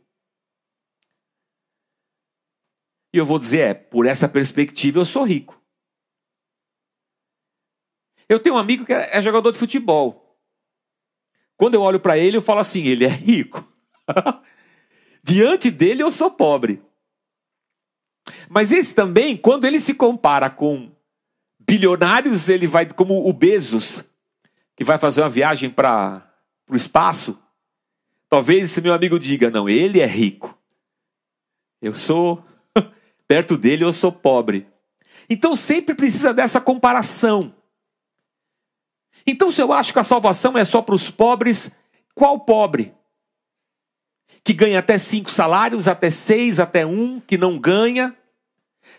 E 3.14 3.18
eu 3.18 3.26
vou 3.26 3.38
dizer, 3.38 3.60
é, 3.60 3.74
por 3.74 4.06
essa 4.06 4.28
perspectiva 4.28 5.00
eu 5.00 5.06
sou 5.06 5.24
rico. 5.24 5.62
Eu 8.32 8.40
tenho 8.40 8.56
um 8.56 8.58
amigo 8.58 8.86
que 8.86 8.94
é 8.94 9.22
jogador 9.22 9.52
de 9.52 9.58
futebol. 9.58 10.40
Quando 11.58 11.74
eu 11.74 11.82
olho 11.82 12.00
para 12.00 12.18
ele, 12.18 12.38
eu 12.38 12.42
falo 12.42 12.60
assim: 12.60 12.84
ele 12.86 13.04
é 13.04 13.10
rico. 13.10 13.68
Diante 15.22 15.70
dele, 15.70 16.02
eu 16.02 16.10
sou 16.10 16.32
pobre. 16.32 16.82
Mas 18.50 18.72
esse 18.72 18.96
também, 18.96 19.36
quando 19.36 19.66
ele 19.66 19.80
se 19.80 19.94
compara 19.94 20.50
com 20.50 20.92
bilionários, 21.60 22.50
ele 22.50 22.68
vai 22.68 22.86
como 22.86 23.28
o 23.28 23.34
Bezos, 23.34 24.04
que 24.76 24.84
vai 24.84 24.98
fazer 24.98 25.22
uma 25.22 25.30
viagem 25.30 25.70
para 25.70 26.34
o 26.70 26.76
espaço. 26.76 27.38
Talvez 28.30 28.72
esse 28.72 28.82
meu 28.82 28.94
amigo 28.94 29.20
diga: 29.20 29.52
não, 29.52 29.68
ele 29.68 30.00
é 30.00 30.08
rico. 30.08 30.58
Eu 31.82 31.94
sou 31.94 32.44
perto 33.32 33.56
dele 33.56 33.86
eu 33.86 33.94
sou 33.94 34.12
pobre. 34.12 34.68
Então 35.30 35.56
sempre 35.56 35.96
precisa 35.96 36.34
dessa 36.34 36.60
comparação. 36.60 37.56
Então, 39.26 39.50
se 39.50 39.62
eu 39.62 39.72
acho 39.72 39.94
que 39.94 40.00
a 40.00 40.04
salvação 40.04 40.58
é 40.58 40.66
só 40.66 40.82
para 40.82 40.96
os 40.96 41.10
pobres, 41.10 41.72
qual 42.14 42.42
pobre? 42.42 42.94
Que 44.44 44.52
ganha 44.52 44.80
até 44.80 44.98
cinco 44.98 45.32
salários, 45.32 45.88
até 45.88 46.10
seis, 46.10 46.60
até 46.60 46.86
um, 46.86 47.22
que 47.22 47.38
não 47.38 47.58
ganha? 47.58 48.14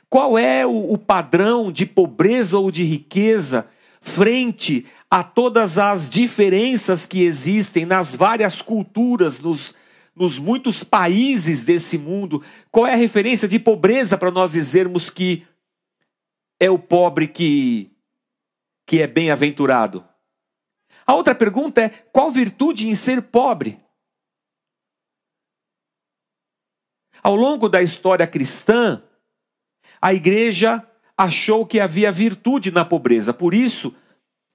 Qual 0.08 0.38
é 0.38 0.64
o, 0.64 0.94
o 0.94 0.96
padrão 0.96 1.70
de 1.70 1.84
pobreza 1.84 2.56
ou 2.56 2.70
de 2.70 2.84
riqueza 2.84 3.68
frente 4.00 4.86
a 5.10 5.22
todas 5.22 5.76
as 5.76 6.08
diferenças 6.08 7.04
que 7.04 7.22
existem 7.22 7.84
nas 7.84 8.16
várias 8.16 8.62
culturas, 8.62 9.40
nos, 9.40 9.74
nos 10.14 10.38
muitos 10.38 10.85
países 10.85 11.62
desse 11.62 11.97
mundo, 11.97 12.45
qual 12.71 12.87
é 12.87 12.92
a 12.92 12.97
referência 12.97 13.49
de 13.49 13.59
pobreza 13.59 14.19
para 14.19 14.31
nós 14.31 14.52
dizermos 14.52 15.09
que 15.09 15.47
é 16.61 16.71
o 16.71 16.78
pobre 16.78 17.26
que, 17.26 17.90
que 18.87 19.00
é 19.00 19.07
bem-aventurado? 19.07 20.04
A 21.07 21.14
outra 21.14 21.35
pergunta 21.35 21.81
é: 21.81 21.88
qual 21.88 22.31
virtude 22.31 22.88
em 22.88 22.95
ser 22.95 23.23
pobre? 23.23 23.78
Ao 27.23 27.35
longo 27.37 27.69
da 27.69 27.81
história 27.81 28.26
cristã, 28.26 29.02
a 30.00 30.12
igreja 30.12 30.87
achou 31.16 31.64
que 31.64 31.78
havia 31.78 32.11
virtude 32.11 32.73
na 32.73 32.85
pobreza. 32.85 33.33
Por 33.33 33.54
isso, 33.54 33.95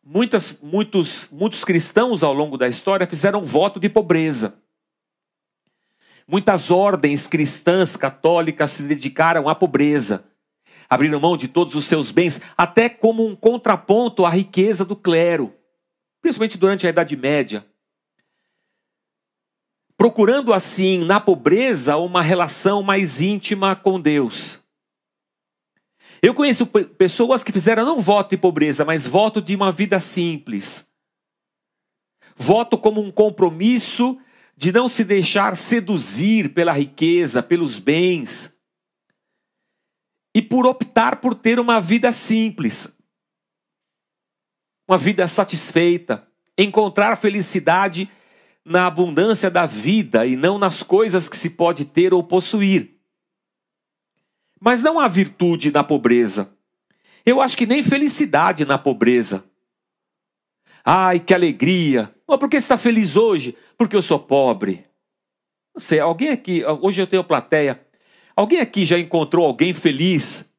muitas, 0.04 0.60
muitos, 0.62 1.30
muitos 1.32 1.64
cristãos 1.64 2.24
ao 2.24 2.34
longo 2.34 2.58
da 2.58 2.68
história 2.68 3.08
fizeram 3.08 3.44
voto 3.44 3.80
de 3.80 3.88
pobreza. 3.88 4.62
Muitas 6.30 6.70
ordens 6.70 7.26
cristãs 7.26 7.96
católicas 7.96 8.72
se 8.72 8.84
dedicaram 8.84 9.48
à 9.48 9.56
pobreza. 9.56 10.26
Abriram 10.90 11.22
mão 11.22 11.38
de 11.38 11.48
todos 11.48 11.74
os 11.74 11.86
seus 11.86 12.12
bens, 12.12 12.42
até 12.58 12.90
como 12.90 13.26
um 13.26 13.36
contraponto 13.36 14.26
à 14.26 14.30
riqueza 14.30 14.84
do 14.84 14.96
clero, 14.96 15.54
principalmente 16.22 16.58
durante 16.58 16.86
a 16.86 16.90
Idade 16.90 17.16
Média. 17.16 17.66
Procurando 19.98 20.54
assim, 20.54 21.06
na 21.06 21.20
pobreza, 21.20 21.98
uma 21.98 22.22
relação 22.22 22.84
mais 22.84 23.22
íntima 23.22 23.76
com 23.76 24.00
Deus. 24.00 24.60
Eu 26.22 26.34
conheço 26.34 26.66
pessoas 26.66 27.44
que 27.44 27.52
fizeram 27.52 27.86
não 27.86 28.00
voto 28.00 28.32
de 28.32 28.38
pobreza, 28.38 28.84
mas 28.84 29.08
voto 29.08 29.42
de 29.42 29.56
uma 29.56 29.72
vida 29.72 30.00
simples. 30.00 30.88
Voto 32.36 32.78
como 32.78 33.02
um 33.02 33.12
compromisso 33.12 34.20
de 34.58 34.72
não 34.72 34.90
se 34.90 35.04
deixar 35.04 35.56
seduzir 35.56 36.52
pela 36.52 36.74
riqueza, 36.74 37.44
pelos 37.44 37.78
bens, 37.78 38.58
e 40.34 40.42
por 40.42 40.66
optar 40.66 41.18
por 41.18 41.36
ter 41.36 41.60
uma 41.60 41.80
vida 41.80 42.12
simples, 42.12 42.98
uma 44.88 44.98
vida 44.98 45.28
satisfeita, 45.28 46.28
encontrar 46.58 47.16
felicidade 47.18 48.10
na 48.66 48.88
abundância 48.88 49.50
da 49.52 49.68
vida 49.68 50.26
e 50.26 50.36
não 50.36 50.58
nas 50.58 50.82
coisas 50.82 51.30
que 51.30 51.38
se 51.38 51.52
pode 51.52 51.86
ter 51.86 52.14
ou 52.14 52.24
possuir. 52.24 53.00
Mas 54.60 54.82
não 54.82 55.00
há 55.00 55.08
virtude 55.08 55.72
na 55.72 55.84
pobreza. 55.84 56.52
Eu 57.24 57.42
acho 57.42 57.56
que 57.56 57.68
nem 57.68 57.84
felicidade 57.84 58.66
na 58.66 58.78
pobreza. 58.78 59.46
Ai, 60.90 61.20
que 61.20 61.34
alegria! 61.34 62.16
Mas 62.26 62.40
por 62.40 62.50
que 62.50 62.56
você 62.58 62.64
está 62.64 62.78
feliz 62.78 63.18
hoje? 63.18 63.58
Porque 63.78 63.94
eu 63.94 64.02
sou 64.02 64.18
pobre. 64.18 64.86
Não 65.76 65.82
sei, 65.82 66.00
alguém 66.00 66.30
aqui, 66.30 66.64
hoje 66.82 67.02
eu 67.02 67.06
tenho 67.06 67.26
plateia. 67.26 67.86
Alguém 68.34 68.62
aqui 68.62 68.86
já 68.86 68.98
encontrou 68.98 69.46
alguém 69.46 69.74
feliz? 69.74 70.50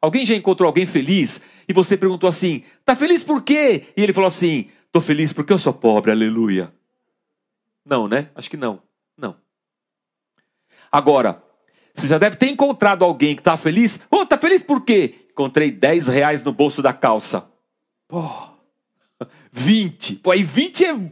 Alguém 0.00 0.24
já 0.24 0.36
encontrou 0.36 0.68
alguém 0.68 0.86
feliz? 0.86 1.40
E 1.68 1.72
você 1.72 1.96
perguntou 1.96 2.28
assim: 2.28 2.62
tá 2.84 2.94
feliz 2.94 3.24
por 3.24 3.42
quê? 3.42 3.86
E 3.96 4.04
ele 4.04 4.12
falou 4.12 4.28
assim: 4.28 4.70
tô 4.92 5.00
feliz 5.00 5.32
porque 5.32 5.52
eu 5.52 5.58
sou 5.58 5.72
pobre, 5.72 6.12
aleluia. 6.12 6.72
Não, 7.84 8.06
né? 8.06 8.30
Acho 8.36 8.48
que 8.48 8.56
não. 8.56 8.80
Não. 9.18 9.34
Agora, 10.92 11.42
você 11.92 12.06
já 12.06 12.18
deve 12.18 12.36
ter 12.36 12.46
encontrado 12.46 13.04
alguém 13.04 13.34
que 13.34 13.40
está 13.40 13.56
feliz. 13.56 13.98
Oh, 14.08 14.24
tá 14.24 14.38
feliz 14.38 14.62
por 14.62 14.84
quê? 14.84 15.26
Encontrei 15.32 15.72
10 15.72 16.06
reais 16.06 16.44
no 16.44 16.52
bolso 16.52 16.80
da 16.80 16.92
calça. 16.92 17.50
Pô, 18.06 18.51
20. 19.52 20.16
Pô, 20.16 20.30
aí 20.30 20.42
20 20.42 20.84
é. 20.84 21.10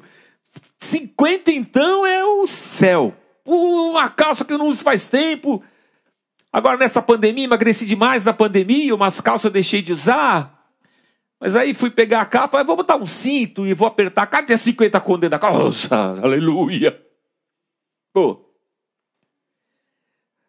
50 0.78 1.52
então 1.52 2.06
é 2.06 2.24
o 2.24 2.46
céu. 2.46 3.14
Uma 3.44 4.08
calça 4.08 4.44
que 4.44 4.52
eu 4.52 4.58
não 4.58 4.68
uso 4.68 4.82
faz 4.82 5.08
tempo. 5.08 5.62
Agora 6.52 6.76
nessa 6.76 7.00
pandemia, 7.00 7.44
emagreci 7.44 7.86
demais 7.86 8.24
na 8.24 8.32
pandemia, 8.32 8.94
umas 8.94 9.20
calças 9.20 9.44
eu 9.44 9.50
deixei 9.50 9.82
de 9.82 9.92
usar. 9.92 10.58
Mas 11.38 11.54
aí 11.54 11.72
fui 11.72 11.90
pegar 11.90 12.22
a 12.22 12.26
capa, 12.26 12.52
falei, 12.52 12.66
vou 12.66 12.76
botar 12.76 12.96
um 12.96 13.06
cinto 13.06 13.66
e 13.66 13.72
vou 13.72 13.86
apertar. 13.86 14.26
Cadê 14.26 14.56
50 14.56 15.00
conto 15.00 15.20
dentro 15.20 15.30
da 15.30 15.38
calça? 15.38 15.96
Aleluia. 16.22 17.00
Pô. 18.12 18.44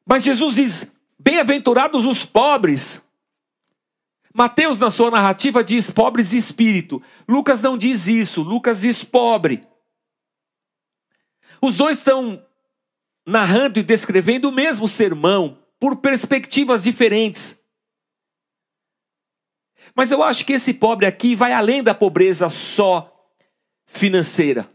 Mas 0.06 0.24
Jesus 0.24 0.56
diz: 0.56 0.92
bem-aventurados 1.20 2.06
os 2.06 2.26
pobres. 2.26 3.08
Mateus, 4.34 4.80
na 4.80 4.90
sua 4.90 5.12
narrativa, 5.12 5.64
diz 5.64 5.92
pobres 5.92 6.30
de 6.30 6.38
espírito. 6.38 7.02
Lucas 7.28 7.62
não 7.62 7.78
diz 7.78 8.08
isso. 8.08 8.42
Lucas 8.42 8.82
diz 8.82 9.04
pobre. 9.04 9.62
Os 11.62 11.78
dois 11.78 11.98
estão 11.98 12.44
narrando 13.26 13.80
e 13.80 13.84
descrevendo 13.84 14.50
o 14.50 14.52
mesmo 14.52 14.88
sermão, 14.88 15.58
por 15.80 15.98
perspectivas 15.98 16.84
diferentes. 16.84 17.62
Mas 19.96 20.12
eu 20.12 20.24
acho 20.24 20.46
que 20.46 20.54
esse 20.54 20.74
pobre 20.74 21.06
aqui 21.06 21.36
vai 21.36 21.54
além 21.54 21.84
da 21.84 21.94
pobreza 21.94 22.50
só 22.50 23.12
financeira. 23.86 24.72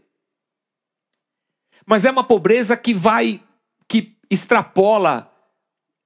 Mas 1.85 2.05
é 2.05 2.11
uma 2.11 2.23
pobreza 2.23 2.75
que 2.75 2.93
vai, 2.93 3.41
que 3.87 4.17
extrapola 4.29 5.33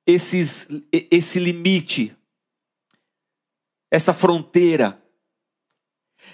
esses, 0.05 0.67
esse 0.91 1.39
limite, 1.39 2.15
essa 3.91 4.13
fronteira. 4.13 4.99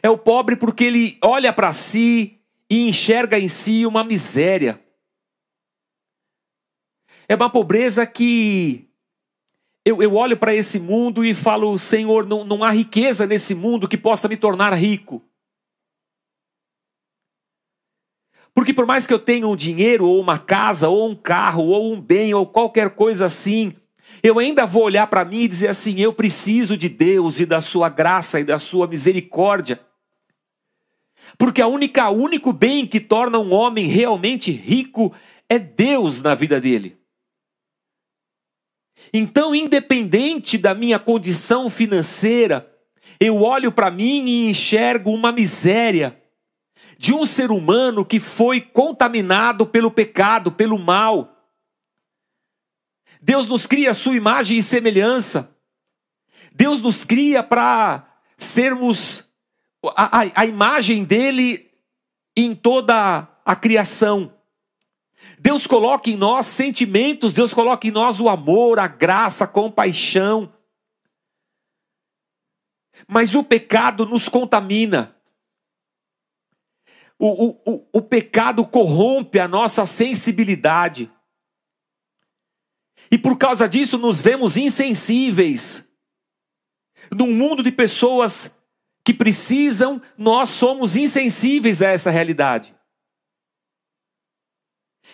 É 0.01 0.09
o 0.09 0.17
pobre 0.17 0.55
porque 0.55 0.83
ele 0.83 1.17
olha 1.23 1.51
para 1.51 1.73
si 1.73 2.39
e 2.69 2.87
enxerga 2.87 3.39
em 3.39 3.49
si 3.49 3.85
uma 3.85 4.03
miséria. 4.03 4.81
É 7.27 7.35
uma 7.35 7.49
pobreza 7.49 8.05
que 8.05 8.87
eu, 9.83 10.01
eu 10.01 10.15
olho 10.15 10.37
para 10.37 10.53
esse 10.53 10.79
mundo 10.79 11.25
e 11.25 11.33
falo, 11.33 11.77
Senhor, 11.79 12.25
não, 12.25 12.43
não 12.43 12.63
há 12.63 12.71
riqueza 12.71 13.25
nesse 13.25 13.55
mundo 13.55 13.87
que 13.87 13.97
possa 13.97 14.27
me 14.27 14.37
tornar 14.37 14.73
rico. 14.73 15.23
Porque 18.53 18.73
por 18.73 18.85
mais 18.85 19.05
que 19.05 19.13
eu 19.13 19.19
tenha 19.19 19.47
um 19.47 19.55
dinheiro, 19.55 20.07
ou 20.07 20.19
uma 20.19 20.39
casa, 20.39 20.89
ou 20.89 21.09
um 21.09 21.15
carro, 21.15 21.65
ou 21.65 21.93
um 21.93 22.01
bem, 22.01 22.33
ou 22.33 22.45
qualquer 22.45 22.95
coisa 22.95 23.25
assim, 23.25 23.75
eu 24.23 24.39
ainda 24.39 24.65
vou 24.65 24.83
olhar 24.83 25.07
para 25.07 25.25
mim 25.25 25.41
e 25.41 25.47
dizer 25.47 25.67
assim: 25.67 25.99
eu 25.99 26.13
preciso 26.13 26.77
de 26.77 26.89
Deus 26.89 27.39
e 27.39 27.45
da 27.45 27.61
sua 27.61 27.89
graça 27.89 28.39
e 28.39 28.43
da 28.43 28.59
sua 28.59 28.87
misericórdia. 28.87 29.79
Porque 31.37 31.61
a 31.61 31.67
única, 31.67 32.09
único 32.09 32.53
bem 32.53 32.85
que 32.85 32.99
torna 32.99 33.37
um 33.37 33.53
homem 33.53 33.85
realmente 33.85 34.51
rico 34.51 35.13
é 35.49 35.59
Deus 35.59 36.21
na 36.21 36.33
vida 36.33 36.59
dele. 36.59 36.97
Então, 39.13 39.53
independente 39.53 40.57
da 40.57 40.73
minha 40.73 40.99
condição 40.99 41.69
financeira, 41.69 42.69
eu 43.19 43.41
olho 43.41 43.71
para 43.71 43.89
mim 43.89 44.25
e 44.27 44.49
enxergo 44.49 45.11
uma 45.11 45.31
miséria 45.31 46.21
de 46.97 47.13
um 47.13 47.25
ser 47.25 47.51
humano 47.51 48.03
que 48.03 48.19
foi 48.19 48.59
contaminado 48.59 49.65
pelo 49.65 49.91
pecado, 49.91 50.51
pelo 50.51 50.77
mal. 50.77 51.36
Deus 53.27 53.45
nos 53.45 53.67
cria 53.67 53.91
a 53.91 53.93
sua 53.93 54.15
imagem 54.15 54.57
e 54.57 54.63
semelhança. 54.63 55.53
Deus 56.53 56.79
nos 56.79 57.03
cria 57.03 57.43
para 57.43 58.07
sermos 58.37 59.25
a, 59.97 60.21
a, 60.21 60.31
a 60.33 60.45
imagem 60.45 61.03
dele 61.03 61.69
em 62.37 62.55
toda 62.55 63.27
a 63.43 63.53
criação. 63.53 64.33
Deus 65.37 65.67
coloca 65.67 66.09
em 66.09 66.15
nós 66.15 66.45
sentimentos, 66.45 67.33
Deus 67.33 67.53
coloca 67.53 67.85
em 67.85 67.91
nós 67.91 68.21
o 68.21 68.29
amor, 68.29 68.79
a 68.79 68.87
graça, 68.87 69.43
a 69.43 69.47
compaixão. 69.47 70.53
Mas 73.09 73.35
o 73.35 73.43
pecado 73.43 74.05
nos 74.05 74.29
contamina. 74.29 75.13
O, 77.19 77.49
o, 77.49 77.61
o, 77.67 77.87
o 77.91 78.01
pecado 78.01 78.65
corrompe 78.65 79.37
a 79.37 79.49
nossa 79.49 79.85
sensibilidade. 79.85 81.11
E 83.11 83.17
por 83.17 83.37
causa 83.37 83.67
disso 83.67 83.97
nos 83.97 84.21
vemos 84.21 84.57
insensíveis. 84.57 85.85
Num 87.11 87.33
mundo 87.33 87.63
de 87.63 87.71
pessoas 87.71 88.55
que 89.03 89.13
precisam, 89.13 90.01
nós 90.17 90.49
somos 90.49 90.95
insensíveis 90.95 91.81
a 91.81 91.87
essa 91.87 92.11
realidade. 92.11 92.75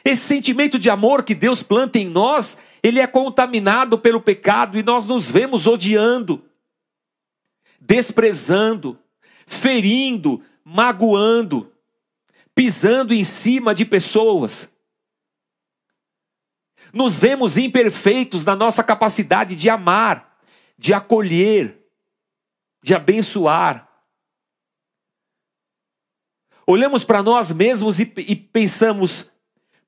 Esse 0.04 0.24
sentimento 0.24 0.80
de 0.80 0.90
amor 0.90 1.24
que 1.24 1.36
Deus 1.36 1.62
planta 1.62 2.00
em 2.00 2.08
nós, 2.08 2.58
ele 2.82 3.00
é 3.00 3.06
contaminado 3.06 3.98
pelo 4.00 4.20
pecado 4.20 4.78
e 4.78 4.84
nós 4.84 5.06
nos 5.06 5.32
vemos 5.32 5.68
odiando, 5.68 6.44
desprezando, 7.80 9.00
ferindo, 9.46 10.44
magoando, 10.64 11.72
pisando 12.56 13.14
em 13.14 13.24
cima 13.24 13.76
de 13.76 13.86
pessoas. 13.86 14.73
Nos 16.94 17.18
vemos 17.18 17.58
imperfeitos 17.58 18.46
na 18.46 18.56
nossa 18.56 18.84
capacidade 18.84 19.56
de 19.56 19.68
amar, 19.68 20.40
de 20.78 20.94
acolher, 20.94 21.90
de 22.84 22.94
abençoar. 22.94 23.90
Olhamos 26.68 27.04
para 27.04 27.24
nós 27.24 27.52
mesmos 27.52 28.00
e, 28.00 28.14
e 28.18 28.36
pensamos: 28.36 29.32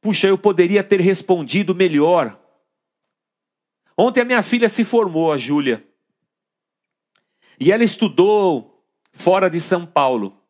Puxa, 0.02 0.28
eu 0.28 0.38
poderia 0.38 0.84
ter 0.84 1.00
respondido 1.00 1.76
melhor. 1.76 2.42
Ontem 3.96 4.22
a 4.22 4.26
minha 4.26 4.44
filha 4.44 4.68
se 4.68 4.84
formou, 4.84 5.32
a 5.32 5.38
Júlia. 5.38 5.88
E 7.60 7.72
ela 7.72 7.84
estudou 7.84 8.84
fora 9.14 9.50
de 9.50 9.62
São 9.62 9.86
Paulo. 9.86 10.42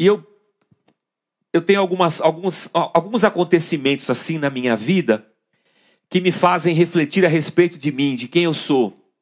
E 0.00 0.06
eu, 0.06 0.22
eu 1.58 1.62
tenho 1.62 1.80
algumas, 1.80 2.20
alguns, 2.20 2.70
alguns 2.72 3.24
acontecimentos 3.24 4.08
assim 4.08 4.38
na 4.38 4.48
minha 4.48 4.76
vida 4.76 5.26
que 6.08 6.20
me 6.20 6.32
fazem 6.32 6.74
refletir 6.74 7.24
a 7.26 7.28
respeito 7.28 7.78
de 7.78 7.92
mim, 7.92 8.16
de 8.16 8.28
quem 8.28 8.44
eu 8.44 8.54
sou. 8.54 9.12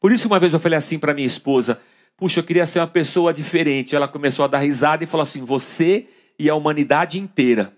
Por 0.00 0.10
isso, 0.10 0.26
uma 0.26 0.38
vez 0.38 0.52
eu 0.52 0.58
falei 0.58 0.76
assim 0.76 0.98
para 0.98 1.14
minha 1.14 1.26
esposa: 1.26 1.80
Puxa, 2.16 2.40
eu 2.40 2.44
queria 2.44 2.66
ser 2.66 2.80
uma 2.80 2.86
pessoa 2.86 3.32
diferente. 3.32 3.94
Ela 3.94 4.08
começou 4.08 4.44
a 4.44 4.48
dar 4.48 4.58
risada 4.58 5.04
e 5.04 5.06
falou 5.06 5.22
assim: 5.22 5.44
Você 5.44 6.08
e 6.38 6.48
a 6.48 6.54
humanidade 6.54 7.18
inteira. 7.18 7.72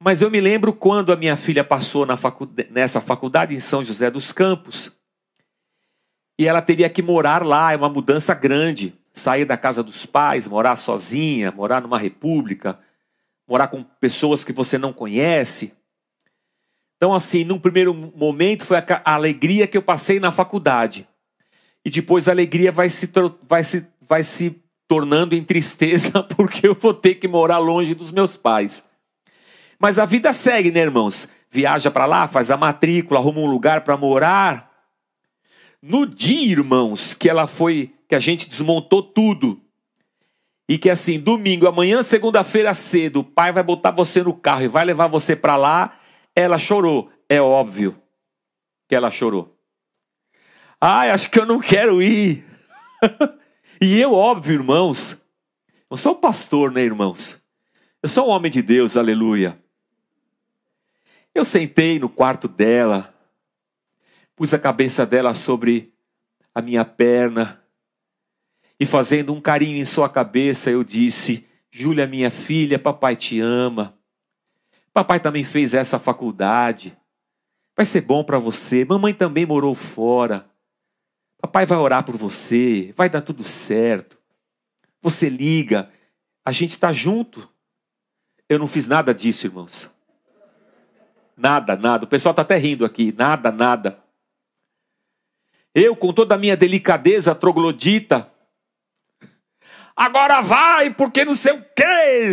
Mas 0.00 0.22
eu 0.22 0.30
me 0.30 0.40
lembro 0.40 0.72
quando 0.72 1.12
a 1.12 1.16
minha 1.16 1.36
filha 1.36 1.64
passou 1.64 2.06
facu... 2.16 2.48
nessa 2.70 3.00
faculdade 3.00 3.54
em 3.54 3.60
São 3.60 3.82
José 3.82 4.10
dos 4.10 4.32
Campos. 4.32 4.92
E 6.38 6.46
ela 6.46 6.62
teria 6.62 6.88
que 6.88 7.02
morar 7.02 7.44
lá, 7.44 7.72
é 7.72 7.76
uma 7.76 7.88
mudança 7.88 8.32
grande. 8.32 8.94
Sair 9.12 9.44
da 9.44 9.56
casa 9.56 9.82
dos 9.82 10.06
pais, 10.06 10.46
morar 10.46 10.76
sozinha, 10.76 11.50
morar 11.50 11.80
numa 11.80 11.98
república, 11.98 12.78
morar 13.46 13.68
com 13.68 13.82
pessoas 13.82 14.44
que 14.44 14.52
você 14.52 14.78
não 14.78 14.92
conhece. 14.92 15.72
Então, 16.96 17.14
assim, 17.14 17.44
num 17.44 17.58
primeiro 17.58 17.94
momento 17.94 18.64
foi 18.64 18.76
a 18.76 19.14
alegria 19.14 19.66
que 19.66 19.76
eu 19.76 19.82
passei 19.82 20.18
na 20.18 20.32
faculdade. 20.32 21.08
E 21.84 21.90
depois 21.90 22.28
a 22.28 22.32
alegria 22.32 22.72
vai 22.72 22.90
se, 22.90 23.10
vai 23.42 23.64
se, 23.64 23.86
vai 24.00 24.24
se 24.24 24.60
tornando 24.88 25.34
em 25.34 25.44
tristeza 25.44 26.22
porque 26.36 26.66
eu 26.66 26.74
vou 26.74 26.92
ter 26.92 27.14
que 27.14 27.28
morar 27.28 27.58
longe 27.58 27.94
dos 27.94 28.10
meus 28.10 28.36
pais. 28.36 28.84
Mas 29.78 29.98
a 29.98 30.04
vida 30.04 30.32
segue, 30.32 30.72
né, 30.72 30.80
irmãos? 30.80 31.28
Viaja 31.50 31.90
para 31.90 32.04
lá, 32.04 32.26
faz 32.26 32.50
a 32.50 32.56
matrícula, 32.56 33.20
arruma 33.20 33.40
um 33.40 33.46
lugar 33.46 33.82
para 33.82 33.96
morar. 33.96 34.68
No 35.80 36.04
dia, 36.04 36.50
irmãos, 36.50 37.14
que 37.14 37.28
ela 37.28 37.46
foi, 37.46 37.94
que 38.08 38.14
a 38.14 38.20
gente 38.20 38.48
desmontou 38.48 39.02
tudo. 39.02 39.60
E 40.66 40.78
que 40.78 40.88
assim, 40.88 41.20
domingo, 41.20 41.68
amanhã, 41.68 42.02
segunda-feira 42.02 42.72
cedo, 42.74 43.20
o 43.20 43.24
pai 43.24 43.52
vai 43.52 43.62
botar 43.62 43.90
você 43.90 44.22
no 44.22 44.34
carro 44.34 44.62
e 44.62 44.68
vai 44.68 44.84
levar 44.84 45.06
você 45.06 45.36
para 45.36 45.56
lá. 45.56 45.98
Ela 46.34 46.58
chorou. 46.58 47.10
É 47.28 47.40
óbvio 47.40 48.00
que 48.88 48.94
ela 48.94 49.10
chorou. 49.10 49.54
Ai, 50.80 51.10
acho 51.10 51.30
que 51.30 51.38
eu 51.38 51.46
não 51.46 51.60
quero 51.60 52.02
ir. 52.02 52.44
e 53.80 54.00
eu, 54.00 54.14
óbvio, 54.14 54.54
irmãos, 54.54 55.22
eu 55.90 55.96
sou 55.96 56.14
pastor, 56.14 56.70
né, 56.70 56.82
irmãos? 56.82 57.42
Eu 58.02 58.08
sou 58.08 58.28
um 58.28 58.30
homem 58.30 58.50
de 58.50 58.62
Deus, 58.62 58.96
aleluia. 58.96 59.58
Eu 61.34 61.44
sentei 61.44 61.98
no 61.98 62.08
quarto 62.08 62.48
dela, 62.48 63.14
pus 64.36 64.54
a 64.54 64.58
cabeça 64.58 65.04
dela 65.04 65.34
sobre 65.34 65.92
a 66.54 66.62
minha 66.62 66.84
perna 66.84 67.57
e 68.80 68.86
fazendo 68.86 69.32
um 69.34 69.40
carinho 69.40 69.76
em 69.76 69.84
sua 69.84 70.08
cabeça, 70.08 70.70
eu 70.70 70.84
disse: 70.84 71.46
Júlia, 71.70 72.06
minha 72.06 72.30
filha, 72.30 72.78
papai 72.78 73.16
te 73.16 73.40
ama. 73.40 73.98
Papai 74.92 75.20
também 75.20 75.44
fez 75.44 75.74
essa 75.74 75.98
faculdade. 75.98 76.96
Vai 77.76 77.86
ser 77.86 78.00
bom 78.00 78.24
para 78.24 78.38
você. 78.38 78.84
Mamãe 78.84 79.14
também 79.14 79.46
morou 79.46 79.74
fora. 79.74 80.48
Papai 81.40 81.66
vai 81.66 81.78
orar 81.78 82.04
por 82.04 82.16
você. 82.16 82.92
Vai 82.96 83.08
dar 83.08 83.20
tudo 83.20 83.44
certo. 83.44 84.18
Você 85.00 85.28
liga. 85.28 85.90
A 86.44 86.50
gente 86.50 86.70
está 86.70 86.92
junto. 86.92 87.48
Eu 88.48 88.58
não 88.58 88.66
fiz 88.66 88.86
nada 88.86 89.14
disso, 89.14 89.46
irmãos. 89.46 89.88
Nada, 91.36 91.76
nada. 91.76 92.04
O 92.04 92.08
pessoal 92.08 92.32
está 92.32 92.42
até 92.42 92.56
rindo 92.56 92.84
aqui. 92.84 93.14
Nada, 93.16 93.52
nada. 93.52 94.02
Eu, 95.72 95.94
com 95.94 96.12
toda 96.12 96.34
a 96.34 96.38
minha 96.38 96.56
delicadeza 96.56 97.34
troglodita, 97.34 98.28
agora 99.98 100.40
vai, 100.40 100.90
porque 100.90 101.24
não 101.24 101.34
sei 101.34 101.54
o 101.54 101.64
quê. 101.76 102.32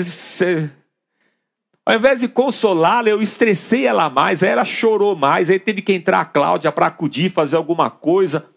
Ao 1.83 1.95
invés 1.95 2.19
de 2.19 2.27
consolá-la, 2.27 3.09
eu 3.09 3.21
estressei 3.21 3.87
ela 3.87 4.09
mais, 4.09 4.43
aí 4.43 4.49
ela 4.49 4.63
chorou 4.63 5.15
mais, 5.15 5.49
aí 5.49 5.59
teve 5.59 5.81
que 5.81 5.93
entrar 5.93 6.21
a 6.21 6.25
Cláudia 6.25 6.71
para 6.71 6.87
acudir, 6.87 7.29
fazer 7.29 7.57
alguma 7.57 7.89
coisa. 7.89 8.49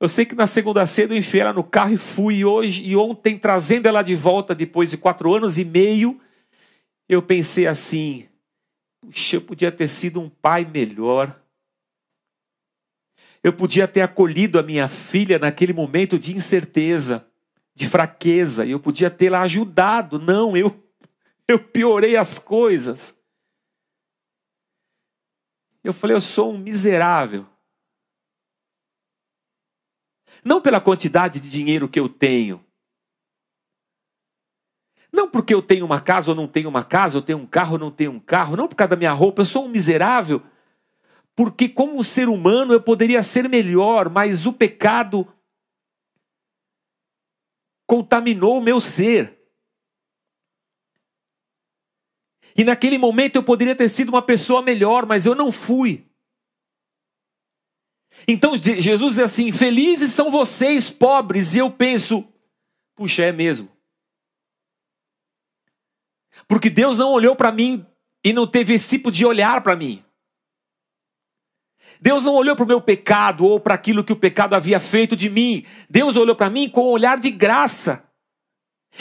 Eu 0.00 0.08
sei 0.08 0.26
que 0.26 0.34
na 0.34 0.46
segunda 0.46 0.84
cedo 0.84 1.14
eu 1.14 1.18
enfiei 1.18 1.40
ela 1.40 1.52
no 1.52 1.64
carro 1.64 1.94
e 1.94 1.96
fui 1.96 2.44
hoje 2.44 2.84
e 2.84 2.94
ontem 2.94 3.38
trazendo 3.38 3.86
ela 3.86 4.02
de 4.02 4.14
volta 4.14 4.54
depois 4.54 4.90
de 4.90 4.98
quatro 4.98 5.32
anos 5.34 5.56
e 5.56 5.64
meio, 5.64 6.20
eu 7.08 7.22
pensei 7.22 7.66
assim: 7.66 8.28
Puxa, 9.00 9.36
eu 9.36 9.40
podia 9.40 9.72
ter 9.72 9.88
sido 9.88 10.20
um 10.20 10.28
pai 10.28 10.64
melhor. 10.64 11.40
Eu 13.42 13.52
podia 13.52 13.86
ter 13.86 14.02
acolhido 14.02 14.58
a 14.58 14.62
minha 14.62 14.88
filha 14.88 15.38
naquele 15.38 15.72
momento 15.72 16.18
de 16.18 16.36
incerteza, 16.36 17.26
de 17.76 17.86
fraqueza, 17.86 18.64
e 18.64 18.70
eu 18.70 18.80
podia 18.80 19.10
tê-la 19.10 19.42
ajudado. 19.42 20.18
Não, 20.18 20.56
eu, 20.56 20.82
eu 21.46 21.62
piorei 21.62 22.16
as 22.16 22.38
coisas. 22.38 23.20
Eu 25.84 25.92
falei, 25.92 26.16
eu 26.16 26.20
sou 26.22 26.54
um 26.54 26.58
miserável. 26.58 27.46
Não 30.42 30.62
pela 30.62 30.80
quantidade 30.80 31.38
de 31.38 31.50
dinheiro 31.50 31.86
que 31.86 32.00
eu 32.00 32.08
tenho, 32.08 32.64
não 35.12 35.28
porque 35.28 35.52
eu 35.52 35.60
tenho 35.60 35.84
uma 35.84 36.00
casa 36.00 36.30
ou 36.30 36.34
não 36.34 36.46
tenho 36.46 36.68
uma 36.70 36.82
casa, 36.82 37.18
eu 37.18 37.22
tenho 37.22 37.38
um 37.38 37.46
carro 37.46 37.74
ou 37.74 37.78
não 37.78 37.90
tenho 37.90 38.10
um 38.10 38.18
carro, 38.18 38.56
não 38.56 38.68
por 38.68 38.74
causa 38.74 38.90
da 38.90 38.96
minha 38.96 39.12
roupa, 39.12 39.42
eu 39.42 39.46
sou 39.46 39.66
um 39.66 39.68
miserável. 39.68 40.42
Porque, 41.34 41.68
como 41.68 42.02
ser 42.02 42.28
humano, 42.28 42.72
eu 42.72 42.80
poderia 42.80 43.22
ser 43.22 43.48
melhor, 43.48 44.08
mas 44.08 44.46
o 44.46 44.52
pecado 44.52 45.28
contaminou 47.86 48.58
o 48.58 48.62
meu 48.62 48.80
ser. 48.80 49.36
E 52.56 52.64
naquele 52.64 52.96
momento 52.98 53.36
eu 53.36 53.42
poderia 53.42 53.76
ter 53.76 53.88
sido 53.88 54.08
uma 54.08 54.22
pessoa 54.22 54.62
melhor, 54.62 55.06
mas 55.06 55.26
eu 55.26 55.34
não 55.34 55.52
fui. 55.52 56.06
Então 58.26 58.56
Jesus 58.56 59.16
diz 59.16 59.18
assim: 59.22 59.52
Felizes 59.52 60.12
são 60.12 60.30
vocês, 60.30 60.90
pobres, 60.90 61.54
e 61.54 61.58
eu 61.58 61.70
penso, 61.70 62.26
puxa, 62.94 63.22
é 63.22 63.32
mesmo. 63.32 63.70
Porque 66.48 66.70
Deus 66.70 66.96
não 66.96 67.12
olhou 67.12 67.34
para 67.34 67.52
mim 67.52 67.84
e 68.24 68.32
não 68.32 68.46
teve 68.46 68.74
esse 68.74 68.96
tipo 68.96 69.10
de 69.10 69.26
olhar 69.26 69.62
para 69.62 69.76
mim. 69.76 70.05
Deus 72.00 72.24
não 72.24 72.34
olhou 72.34 72.54
para 72.54 72.64
o 72.64 72.68
meu 72.68 72.80
pecado 72.80 73.44
ou 73.46 73.58
para 73.58 73.74
aquilo 73.74 74.04
que 74.04 74.12
o 74.12 74.16
pecado 74.16 74.54
havia 74.54 74.78
feito 74.78 75.16
de 75.16 75.30
mim. 75.30 75.64
Deus 75.88 76.16
olhou 76.16 76.36
para 76.36 76.50
mim 76.50 76.68
com 76.68 76.82
um 76.82 76.90
olhar 76.90 77.18
de 77.18 77.30
graça 77.30 78.06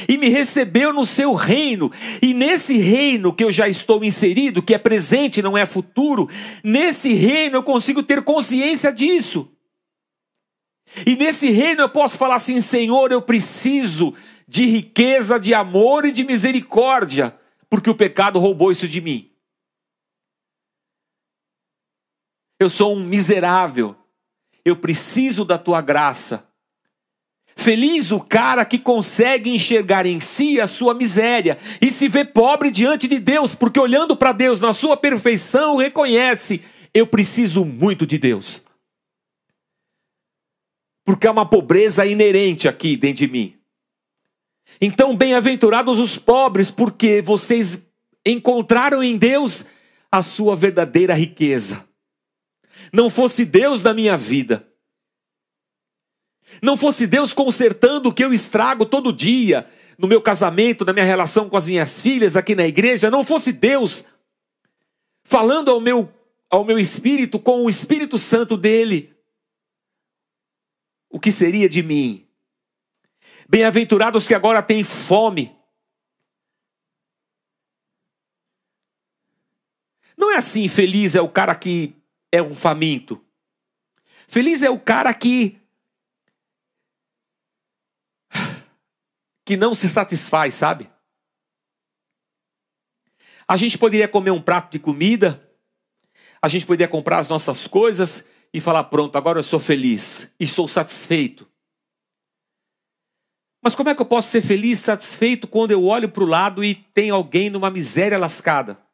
e 0.08 0.18
me 0.18 0.30
recebeu 0.30 0.94
no 0.94 1.06
seu 1.06 1.34
reino. 1.34 1.92
E 2.22 2.34
nesse 2.34 2.78
reino 2.78 3.34
que 3.34 3.44
eu 3.44 3.52
já 3.52 3.68
estou 3.68 4.04
inserido, 4.04 4.62
que 4.62 4.74
é 4.74 4.78
presente, 4.78 5.42
não 5.42 5.58
é 5.58 5.66
futuro, 5.66 6.30
nesse 6.64 7.14
reino 7.14 7.58
eu 7.58 7.64
consigo 7.64 8.04
ter 8.04 8.22
consciência 8.22 8.92
disso. 8.92 9.52
E 11.06 11.16
nesse 11.16 11.50
reino 11.50 11.82
eu 11.82 11.90
posso 11.90 12.18
falar 12.18 12.36
assim: 12.36 12.62
Senhor, 12.62 13.12
eu 13.12 13.22
preciso 13.22 14.14
de 14.48 14.66
riqueza, 14.66 15.40
de 15.40 15.54
amor 15.54 16.06
e 16.06 16.12
de 16.12 16.24
misericórdia, 16.24 17.36
porque 17.70 17.90
o 17.90 17.96
pecado 17.96 18.40
roubou 18.40 18.72
isso 18.72 18.88
de 18.88 19.02
mim. 19.02 19.30
Eu 22.60 22.70
sou 22.70 22.96
um 22.96 23.06
miserável, 23.06 23.96
eu 24.64 24.76
preciso 24.76 25.44
da 25.44 25.58
tua 25.58 25.82
graça. 25.82 26.48
Feliz 27.56 28.12
o 28.12 28.20
cara 28.20 28.66
que 28.66 28.78
consegue 28.78 29.50
enxergar 29.50 30.06
em 30.06 30.20
si 30.20 30.60
a 30.60 30.68
sua 30.68 30.94
miséria 30.94 31.58
e 31.82 31.90
se 31.90 32.08
vê 32.08 32.26
pobre 32.26 32.70
diante 32.70 33.08
de 33.08 33.18
Deus, 33.18 33.56
porque 33.56 33.80
olhando 33.80 34.16
para 34.16 34.34
Deus 34.34 34.60
na 34.60 34.74
sua 34.74 34.98
perfeição, 34.98 35.78
reconhece: 35.78 36.64
eu 36.94 37.08
preciso 37.08 37.64
muito 37.64 38.06
de 38.06 38.18
Deus. 38.18 38.62
Porque 41.06 41.28
há 41.28 41.32
uma 41.32 41.48
pobreza 41.48 42.06
inerente 42.06 42.68
aqui 42.68 42.98
dentro 42.98 43.26
de 43.26 43.32
mim. 43.32 43.56
Então, 44.82 45.16
bem-aventurados 45.16 46.00
os 46.00 46.18
pobres, 46.18 46.72
porque 46.72 47.22
vocês 47.22 47.88
encontraram 48.26 49.04
em 49.04 49.16
Deus 49.16 49.66
a 50.12 50.22
sua 50.22 50.56
verdadeira 50.56 51.14
riqueza. 51.14 51.85
Não 52.92 53.10
fosse 53.10 53.46
Deus 53.46 53.84
na 53.84 53.94
minha 53.94 54.16
vida, 54.16 54.68
não 56.62 56.78
fosse 56.78 57.08
Deus 57.08 57.34
consertando 57.34 58.10
o 58.10 58.14
que 58.14 58.24
eu 58.24 58.34
estrago 58.34 58.86
todo 58.86 59.14
dia, 59.14 59.68
no 59.98 60.08
meu 60.08 60.22
casamento, 60.22 60.86
na 60.86 60.94
minha 60.94 61.06
relação 61.06 61.50
com 61.50 61.58
as 61.58 61.68
minhas 61.68 62.02
filhas, 62.02 62.36
aqui 62.36 62.56
na 62.56 62.66
igreja, 62.66 63.10
não 63.10 63.24
fosse 63.24 63.52
Deus 63.52 64.06
falando 65.24 65.72
ao 65.72 65.82
meu, 65.82 66.12
ao 66.50 66.64
meu 66.64 66.78
espírito 66.78 67.40
com 67.40 67.66
o 67.66 67.70
Espírito 67.70 68.18
Santo 68.18 68.56
dele, 68.56 69.16
o 71.10 71.20
que 71.20 71.32
seria 71.32 71.68
de 71.68 71.82
mim? 71.82 72.28
Bem-aventurados 73.48 74.28
que 74.28 74.34
agora 74.34 74.62
têm 74.62 74.84
fome. 74.84 75.56
Não 80.18 80.32
é 80.32 80.38
assim, 80.38 80.68
feliz 80.68 81.16
é 81.16 81.22
o 81.22 81.30
cara 81.30 81.56
que 81.56 81.96
é 82.36 82.42
um 82.42 82.56
faminto. 82.56 83.24
Feliz 84.28 84.64
é 84.64 84.70
o 84.70 84.80
cara 84.80 85.14
que 85.14 85.60
que 89.46 89.56
não 89.56 89.76
se 89.76 89.88
satisfaz, 89.88 90.56
sabe? 90.56 90.90
A 93.48 93.56
gente 93.56 93.78
poderia 93.78 94.08
comer 94.08 94.32
um 94.32 94.42
prato 94.42 94.72
de 94.72 94.80
comida, 94.80 95.48
a 96.42 96.48
gente 96.48 96.66
poderia 96.66 96.88
comprar 96.88 97.20
as 97.20 97.30
nossas 97.30 97.68
coisas 97.68 98.28
e 98.52 98.60
falar: 98.60 98.86
pronto, 98.86 99.16
agora 99.18 99.40
eu 99.40 99.44
sou 99.44 99.60
feliz, 99.60 100.34
estou 100.40 100.68
satisfeito. 100.68 101.48
Mas 103.62 103.76
como 103.76 103.90
é 103.90 103.96
que 103.96 104.02
eu 104.02 104.06
posso 104.06 104.30
ser 104.30 104.42
feliz, 104.42 104.80
satisfeito, 104.80 105.48
quando 105.48 105.72
eu 105.72 105.86
olho 105.86 106.10
para 106.10 106.24
o 106.24 106.28
lado 106.28 106.64
e 106.64 106.76
tem 106.76 107.10
alguém 107.10 107.50
numa 107.50 107.72
miséria 107.72 108.18
lascada? 108.18 108.85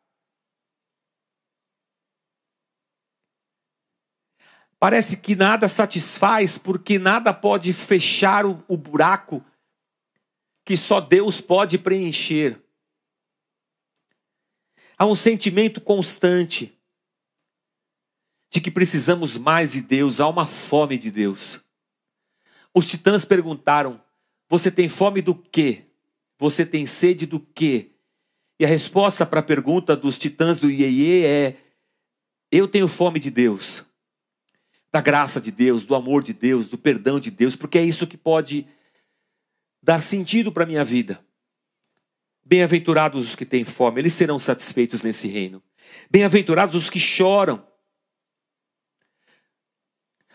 Parece 4.81 5.17
que 5.17 5.35
nada 5.35 5.69
satisfaz, 5.69 6.57
porque 6.57 6.97
nada 6.97 7.31
pode 7.31 7.71
fechar 7.71 8.47
o, 8.47 8.65
o 8.67 8.75
buraco 8.75 9.45
que 10.65 10.75
só 10.75 10.99
Deus 10.99 11.39
pode 11.39 11.77
preencher. 11.77 12.59
Há 14.97 15.05
um 15.05 15.13
sentimento 15.13 15.79
constante 15.79 16.75
de 18.49 18.59
que 18.59 18.71
precisamos 18.71 19.37
mais 19.37 19.73
de 19.73 19.81
Deus, 19.81 20.19
há 20.19 20.27
uma 20.27 20.47
fome 20.47 20.97
de 20.97 21.11
Deus. 21.11 21.61
Os 22.73 22.87
titãs 22.87 23.23
perguntaram: 23.23 24.03
Você 24.49 24.71
tem 24.71 24.89
fome 24.89 25.21
do 25.21 25.35
quê? 25.35 25.85
Você 26.39 26.65
tem 26.65 26.87
sede 26.87 27.27
do 27.27 27.39
quê? 27.39 27.91
E 28.59 28.65
a 28.65 28.67
resposta 28.67 29.27
para 29.27 29.41
a 29.41 29.43
pergunta 29.43 29.95
dos 29.95 30.17
titãs 30.17 30.59
do 30.59 30.71
Iê 30.71 31.23
é: 31.23 31.57
Eu 32.51 32.67
tenho 32.67 32.87
fome 32.87 33.19
de 33.19 33.29
Deus 33.29 33.85
da 34.91 34.99
graça 34.99 35.39
de 35.39 35.51
Deus, 35.51 35.85
do 35.85 35.95
amor 35.95 36.21
de 36.21 36.33
Deus, 36.33 36.69
do 36.69 36.77
perdão 36.77 37.19
de 37.19 37.31
Deus, 37.31 37.55
porque 37.55 37.77
é 37.77 37.83
isso 37.83 38.05
que 38.05 38.17
pode 38.17 38.67
dar 39.81 40.01
sentido 40.01 40.51
para 40.51 40.63
a 40.63 40.67
minha 40.67 40.83
vida. 40.83 41.25
Bem-aventurados 42.43 43.29
os 43.29 43.35
que 43.35 43.45
têm 43.45 43.63
fome, 43.63 44.01
eles 44.01 44.13
serão 44.13 44.37
satisfeitos 44.37 45.01
nesse 45.01 45.27
reino. 45.27 45.63
Bem-aventurados 46.09 46.75
os 46.75 46.89
que 46.89 46.99
choram. 46.99 47.65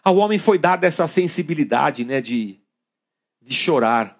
Ao 0.02 0.16
homem 0.16 0.38
foi 0.38 0.58
dada 0.58 0.86
essa 0.86 1.06
sensibilidade, 1.06 2.04
né, 2.04 2.20
de, 2.20 2.58
de 3.42 3.52
chorar. 3.52 4.18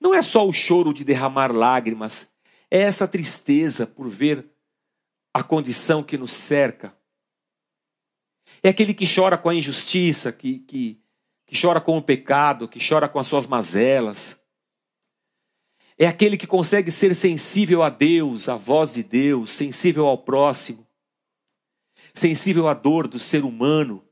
Não 0.00 0.14
é 0.14 0.22
só 0.22 0.48
o 0.48 0.52
choro 0.52 0.94
de 0.94 1.04
derramar 1.04 1.52
lágrimas, 1.52 2.32
é 2.70 2.78
essa 2.78 3.06
tristeza 3.06 3.86
por 3.86 4.08
ver 4.08 4.50
a 5.34 5.42
condição 5.42 6.02
que 6.02 6.16
nos 6.16 6.32
cerca. 6.32 6.96
É 8.62 8.68
aquele 8.68 8.94
que 8.94 9.06
chora 9.12 9.36
com 9.36 9.48
a 9.48 9.54
injustiça, 9.54 10.30
que, 10.30 10.60
que, 10.60 11.00
que 11.46 11.60
chora 11.60 11.80
com 11.80 11.98
o 11.98 12.02
pecado, 12.02 12.68
que 12.68 12.78
chora 12.78 13.08
com 13.08 13.18
as 13.18 13.26
suas 13.26 13.46
mazelas. 13.46 14.40
É 15.98 16.06
aquele 16.06 16.36
que 16.36 16.46
consegue 16.46 16.90
ser 16.90 17.14
sensível 17.14 17.82
a 17.82 17.90
Deus, 17.90 18.48
à 18.48 18.56
voz 18.56 18.94
de 18.94 19.02
Deus, 19.02 19.50
sensível 19.50 20.06
ao 20.06 20.16
próximo, 20.16 20.86
sensível 22.14 22.68
à 22.68 22.74
dor 22.74 23.08
do 23.08 23.18
ser 23.18 23.44
humano. 23.44 24.04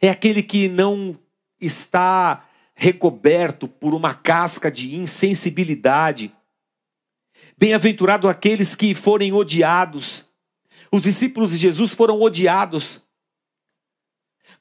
É 0.00 0.08
aquele 0.08 0.42
que 0.42 0.68
não 0.68 1.18
está 1.60 2.48
recoberto 2.74 3.66
por 3.66 3.94
uma 3.94 4.14
casca 4.14 4.70
de 4.70 4.94
insensibilidade. 4.94 6.32
Bem-aventurado 7.58 8.28
aqueles 8.28 8.74
que 8.74 8.94
forem 8.94 9.32
odiados. 9.32 10.24
Os 10.92 11.02
discípulos 11.02 11.50
de 11.50 11.56
Jesus 11.56 11.94
foram 11.94 12.20
odiados 12.20 13.05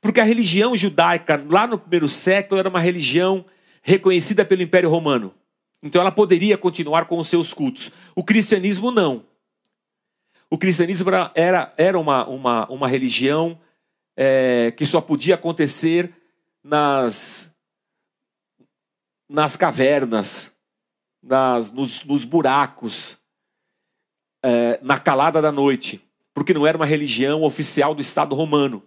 porque 0.06 0.20
a 0.20 0.24
religião 0.24 0.78
judaica, 0.78 1.44
lá 1.50 1.66
no 1.66 1.80
primeiro 1.80 2.08
século, 2.08 2.60
era 2.60 2.70
uma 2.70 2.80
religião 2.80 3.44
reconhecida 3.82 4.46
pelo 4.46 4.62
Império 4.62 4.88
Romano. 4.88 5.34
Então 5.82 6.00
ela 6.00 6.12
poderia 6.12 6.60
continuar 6.60 7.06
com 7.06 7.18
os 7.18 7.28
seus 7.28 7.56
cultos. 7.56 7.92
O 8.14 8.24
cristianismo 8.24 8.92
não. 8.92 9.26
O 10.48 10.60
cristianismo 10.60 11.10
era, 11.34 11.74
era 11.76 12.00
uma, 12.00 12.24
uma, 12.28 12.68
uma 12.72 12.88
religião 12.88 13.60
é, 14.16 14.72
que 14.78 14.86
só 14.86 15.02
podia 15.02 15.34
acontecer 15.34 16.14
nas, 16.64 17.52
nas 19.28 19.56
cavernas, 19.56 20.56
nas, 21.20 21.72
nos, 21.72 22.04
nos 22.04 22.24
buracos, 22.26 23.18
é, 24.44 24.80
na 24.84 25.00
calada 25.00 25.42
da 25.42 25.52
noite, 25.52 26.00
porque 26.32 26.54
não 26.54 26.68
era 26.68 26.78
uma 26.78 26.86
religião 26.86 27.42
oficial 27.42 27.96
do 27.96 28.02
Estado 28.02 28.36
romano. 28.36 28.84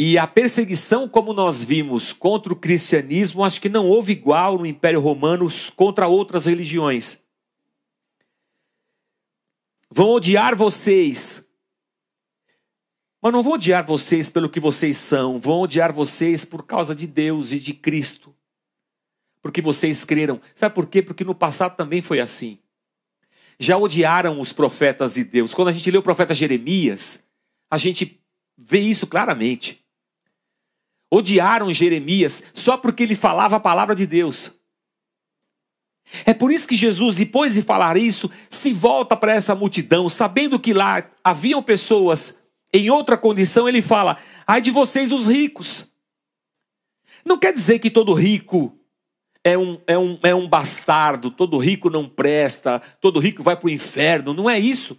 E 0.00 0.16
a 0.16 0.28
perseguição, 0.28 1.08
como 1.08 1.32
nós 1.32 1.64
vimos, 1.64 2.12
contra 2.12 2.52
o 2.52 2.56
cristianismo, 2.56 3.42
acho 3.42 3.60
que 3.60 3.68
não 3.68 3.84
houve 3.84 4.12
igual 4.12 4.56
no 4.56 4.64
Império 4.64 5.00
Romano 5.00 5.48
contra 5.74 6.06
outras 6.06 6.46
religiões. 6.46 7.20
Vão 9.90 10.10
odiar 10.10 10.54
vocês, 10.54 11.48
mas 13.20 13.32
não 13.32 13.42
vão 13.42 13.54
odiar 13.54 13.84
vocês 13.84 14.30
pelo 14.30 14.48
que 14.48 14.60
vocês 14.60 14.96
são, 14.96 15.40
vão 15.40 15.62
odiar 15.62 15.92
vocês 15.92 16.44
por 16.44 16.62
causa 16.64 16.94
de 16.94 17.08
Deus 17.08 17.50
e 17.50 17.58
de 17.58 17.74
Cristo. 17.74 18.32
Porque 19.42 19.60
vocês 19.60 20.04
creram. 20.04 20.40
Sabe 20.54 20.76
por 20.76 20.86
quê? 20.86 21.02
Porque 21.02 21.24
no 21.24 21.34
passado 21.34 21.74
também 21.74 22.02
foi 22.02 22.20
assim. 22.20 22.60
Já 23.58 23.76
odiaram 23.76 24.40
os 24.40 24.52
profetas 24.52 25.14
de 25.14 25.24
Deus. 25.24 25.52
Quando 25.52 25.68
a 25.68 25.72
gente 25.72 25.90
lê 25.90 25.98
o 25.98 26.02
profeta 26.02 26.32
Jeremias, 26.32 27.24
a 27.68 27.76
gente 27.76 28.22
vê 28.56 28.78
isso 28.78 29.04
claramente 29.04 29.87
odiaram 31.10 31.72
Jeremias 31.72 32.44
só 32.54 32.76
porque 32.76 33.02
ele 33.02 33.14
falava 33.14 33.56
a 33.56 33.60
palavra 33.60 33.94
de 33.94 34.06
Deus. 34.06 34.52
É 36.24 36.32
por 36.32 36.50
isso 36.50 36.66
que 36.66 36.76
Jesus, 36.76 37.16
depois 37.16 37.54
de 37.54 37.62
falar 37.62 37.96
isso, 37.96 38.30
se 38.48 38.72
volta 38.72 39.16
para 39.16 39.34
essa 39.34 39.54
multidão, 39.54 40.08
sabendo 40.08 40.58
que 40.58 40.72
lá 40.72 41.04
haviam 41.22 41.62
pessoas 41.62 42.38
em 42.72 42.90
outra 42.90 43.16
condição, 43.16 43.68
ele 43.68 43.82
fala: 43.82 44.18
ai 44.46 44.60
de 44.60 44.70
vocês, 44.70 45.12
os 45.12 45.26
ricos. 45.26 45.86
Não 47.24 47.38
quer 47.38 47.52
dizer 47.52 47.78
que 47.78 47.90
todo 47.90 48.14
rico 48.14 48.74
é 49.44 49.56
um, 49.56 49.80
é 49.86 49.98
um, 49.98 50.18
é 50.22 50.34
um 50.34 50.48
bastardo, 50.48 51.30
todo 51.30 51.58
rico 51.58 51.90
não 51.90 52.08
presta, 52.08 52.80
todo 53.00 53.20
rico 53.20 53.42
vai 53.42 53.56
para 53.56 53.66
o 53.66 53.70
inferno. 53.70 54.32
Não 54.32 54.48
é 54.48 54.58
isso. 54.58 54.98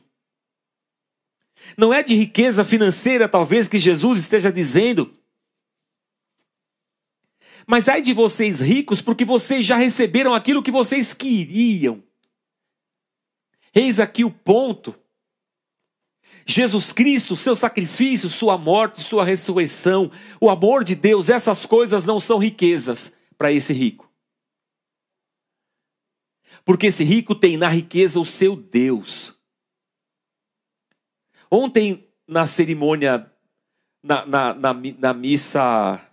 Não 1.77 1.93
é 1.93 2.01
de 2.01 2.15
riqueza 2.15 2.63
financeira, 2.63 3.27
talvez, 3.27 3.67
que 3.67 3.77
Jesus 3.77 4.19
esteja 4.19 4.51
dizendo. 4.51 5.13
Mas 7.71 7.87
ai 7.87 8.01
de 8.01 8.13
vocês 8.13 8.61
ricos, 8.61 8.99
porque 8.99 9.23
vocês 9.23 9.63
já 9.63 9.75
receberam 9.75 10.33
aquilo 10.33 10.63
que 10.63 10.71
vocês 10.71 11.13
queriam. 11.13 12.03
Eis 13.75 13.99
aqui 13.99 14.25
o 14.25 14.31
ponto. 14.31 14.95
Jesus 16.47 16.91
Cristo, 16.91 17.35
seu 17.35 17.55
sacrifício, 17.55 18.27
sua 18.27 18.57
morte, 18.57 19.01
sua 19.01 19.23
ressurreição, 19.23 20.11
o 20.41 20.49
amor 20.49 20.83
de 20.83 20.95
Deus, 20.95 21.29
essas 21.29 21.63
coisas 21.63 22.03
não 22.05 22.19
são 22.19 22.39
riquezas 22.39 23.15
para 23.37 23.51
esse 23.51 23.71
rico. 23.71 24.11
Porque 26.65 26.87
esse 26.87 27.03
rico 27.03 27.35
tem 27.35 27.55
na 27.55 27.69
riqueza 27.69 28.19
o 28.19 28.25
seu 28.25 28.55
Deus. 28.55 29.35
Ontem, 31.51 32.09
na 32.27 32.47
cerimônia, 32.47 33.31
na, 34.01 34.25
na, 34.25 34.53
na, 34.55 34.73
na 34.73 35.13
missa 35.13 36.03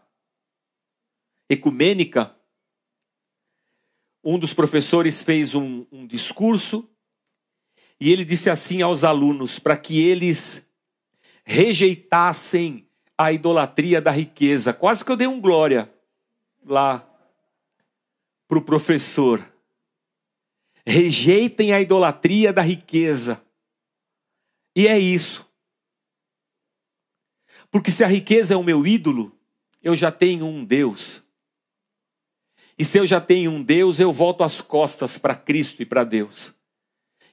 ecumênica, 1.48 2.35
um 4.22 4.38
dos 4.38 4.52
professores 4.52 5.22
fez 5.22 5.54
um, 5.54 5.87
um 5.92 6.06
discurso 6.06 6.88
e 8.00 8.12
ele 8.12 8.24
disse 8.24 8.50
assim 8.50 8.82
aos 8.82 9.04
alunos 9.04 9.59
para 9.59 9.76
que 9.76 10.02
eles 10.02 10.68
rejeitassem 11.44 12.87
a 13.16 13.32
idolatria 13.32 14.00
da 14.00 14.11
riqueza. 14.11 14.72
Quase 14.72 15.04
que 15.04 15.11
eu 15.11 15.16
dei 15.16 15.26
um 15.26 15.40
glória 15.40 15.92
lá 16.64 17.09
para 18.46 18.59
o 18.59 18.62
professor. 18.62 19.46
Rejeitem 20.85 21.72
a 21.72 21.80
idolatria 21.80 22.52
da 22.52 22.62
riqueza. 22.62 23.42
E 24.74 24.87
é 24.87 24.98
isso. 24.98 25.48
Porque 27.70 27.90
se 27.90 28.04
a 28.04 28.06
riqueza 28.06 28.54
é 28.54 28.56
o 28.56 28.62
meu 28.62 28.87
ídolo, 28.87 29.32
eu 29.82 29.96
já 29.96 30.12
tenho 30.12 30.46
um 30.46 30.64
Deus. 30.64 31.26
E 32.79 32.85
se 32.85 32.99
eu 32.99 33.07
já 33.07 33.21
tenho 33.21 33.51
um 33.51 33.62
Deus, 33.62 33.99
eu 33.99 34.12
volto 34.12 34.45
as 34.45 34.61
costas 34.61 35.19
para 35.19 35.35
Cristo 35.35 35.83
e 35.83 35.87
para 35.87 36.05
Deus. 36.05 36.55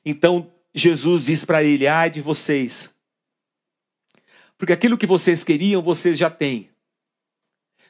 Então 0.06 0.52
Jesus 0.74 1.26
diz 1.26 1.44
para 1.44 1.64
ele: 1.64 1.88
ai 1.88 2.10
de 2.10 2.22
vocês, 2.22 2.90
porque 4.58 4.74
aquilo 4.74 4.98
que 4.98 5.06
vocês 5.08 5.44
queriam, 5.44 5.82
vocês 5.82 6.18
já 6.18 6.30
têm. 6.30 6.70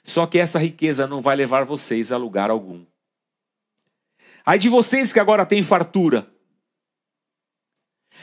Só 0.04 0.28
que 0.28 0.38
essa 0.38 0.60
riqueza 0.60 1.08
não 1.08 1.22
vai 1.22 1.36
levar 1.36 1.64
vocês 1.64 2.12
a 2.12 2.18
lugar 2.18 2.50
algum. 2.50 2.86
Ai 4.46 4.60
de 4.60 4.68
vocês 4.68 5.14
que 5.14 5.20
agora 5.20 5.46
têm 5.46 5.64
fartura. 5.64 6.30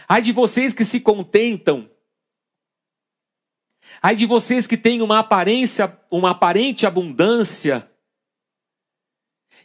Ai 0.07 0.21
de 0.21 0.33
vocês 0.33 0.75
que 0.75 0.85
se 0.85 1.01
contentam 1.01 1.91
Ai 4.03 4.15
de 4.15 4.27
vocês 4.27 4.67
que 4.67 4.77
têm 4.77 5.03
uma 5.03 5.19
aparência, 5.19 5.99
uma 6.11 6.31
aparente 6.31 6.87
abundância 6.87 7.90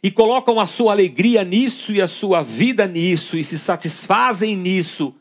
e 0.02 0.10
colocam 0.10 0.60
a 0.60 0.66
sua 0.66 0.92
alegria 0.92 1.44
nisso 1.44 1.92
e 1.92 2.00
a 2.00 2.06
sua 2.06 2.42
vida 2.42 2.86
nisso 2.86 3.36
e 3.36 3.44
se 3.44 3.58
satisfazem 3.58 4.56
nisso. 4.56 5.14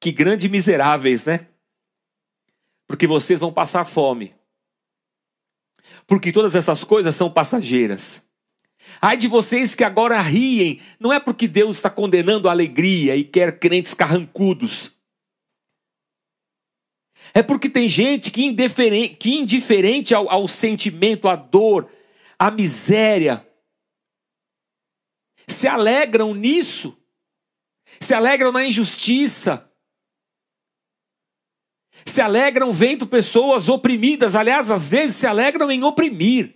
Que 0.00 0.10
grande 0.10 0.48
miseráveis, 0.48 1.24
né? 1.24 1.46
Porque 2.86 3.06
vocês 3.06 3.38
vão 3.38 3.52
passar 3.52 3.84
fome. 3.84 4.34
Porque 6.06 6.32
todas 6.32 6.54
essas 6.54 6.84
coisas 6.84 7.14
são 7.14 7.30
passageiras. 7.30 8.26
Ai 9.00 9.16
de 9.16 9.28
vocês 9.28 9.74
que 9.74 9.84
agora 9.84 10.20
riem, 10.20 10.80
não 10.98 11.12
é 11.12 11.20
porque 11.20 11.46
Deus 11.46 11.76
está 11.76 11.88
condenando 11.88 12.48
a 12.48 12.52
alegria 12.52 13.16
e 13.16 13.24
quer 13.24 13.58
crentes 13.58 13.94
carrancudos. 13.94 14.92
É 17.34 17.42
porque 17.42 17.68
tem 17.68 17.88
gente 17.88 18.30
que 18.30 18.44
indiferente, 18.44 19.14
que 19.14 19.34
indiferente 19.34 20.14
ao, 20.14 20.28
ao 20.28 20.46
sentimento, 20.46 21.28
à 21.28 21.36
dor, 21.36 21.88
à 22.42 22.50
miséria, 22.50 23.48
se 25.46 25.68
alegram 25.68 26.34
nisso, 26.34 26.98
se 28.00 28.12
alegram 28.12 28.50
na 28.50 28.66
injustiça, 28.66 29.70
se 32.04 32.20
alegram 32.20 32.72
vendo 32.72 33.06
pessoas 33.06 33.68
oprimidas, 33.68 34.34
aliás, 34.34 34.72
às 34.72 34.88
vezes 34.88 35.14
se 35.14 35.24
alegram 35.24 35.70
em 35.70 35.84
oprimir. 35.84 36.52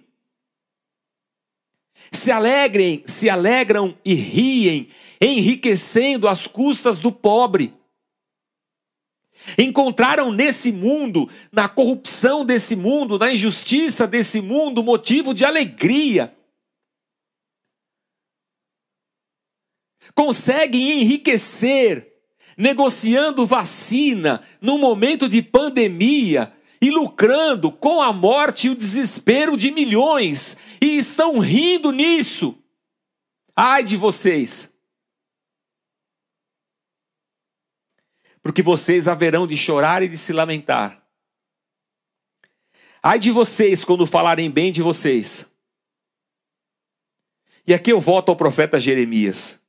Se 2.10 2.32
alegrem, 2.32 3.04
se 3.06 3.30
alegram 3.30 3.96
e 4.04 4.12
riem, 4.12 4.90
enriquecendo 5.20 6.26
às 6.26 6.48
custas 6.48 6.98
do 6.98 7.12
pobre. 7.12 7.72
Encontraram 9.58 10.32
nesse 10.32 10.72
mundo, 10.72 11.28
na 11.52 11.68
corrupção 11.68 12.44
desse 12.44 12.74
mundo, 12.74 13.18
na 13.18 13.32
injustiça 13.32 14.06
desse 14.06 14.40
mundo, 14.40 14.82
motivo 14.82 15.32
de 15.32 15.44
alegria. 15.44 16.34
Conseguem 20.14 21.02
enriquecer 21.02 22.16
negociando 22.56 23.44
vacina 23.44 24.42
num 24.60 24.78
momento 24.78 25.28
de 25.28 25.42
pandemia 25.42 26.52
e 26.80 26.90
lucrando 26.90 27.70
com 27.70 28.00
a 28.00 28.12
morte 28.12 28.66
e 28.66 28.70
o 28.70 28.76
desespero 28.76 29.56
de 29.56 29.70
milhões 29.70 30.56
e 30.80 30.96
estão 30.96 31.38
rindo 31.38 31.92
nisso. 31.92 32.56
Ai 33.54 33.84
de 33.84 33.96
vocês! 33.96 34.75
Porque 38.46 38.62
vocês 38.62 39.08
haverão 39.08 39.44
de 39.44 39.56
chorar 39.56 40.04
e 40.04 40.08
de 40.08 40.16
se 40.16 40.32
lamentar. 40.32 41.04
Ai 43.02 43.18
de 43.18 43.32
vocês 43.32 43.82
quando 43.84 44.06
falarem 44.06 44.48
bem 44.48 44.70
de 44.70 44.80
vocês. 44.82 45.50
E 47.66 47.74
aqui 47.74 47.90
eu 47.90 47.98
volto 47.98 48.28
ao 48.28 48.36
profeta 48.36 48.78
Jeremias. 48.78 49.60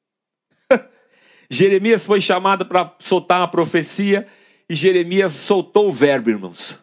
Jeremias 1.49 2.05
foi 2.05 2.21
chamado 2.21 2.67
para 2.67 2.95
soltar 2.99 3.41
uma 3.41 3.47
profecia 3.47 4.27
e 4.69 4.75
Jeremias 4.75 5.31
soltou 5.31 5.89
o 5.89 5.91
verbo, 5.91 6.29
irmãos. 6.29 6.77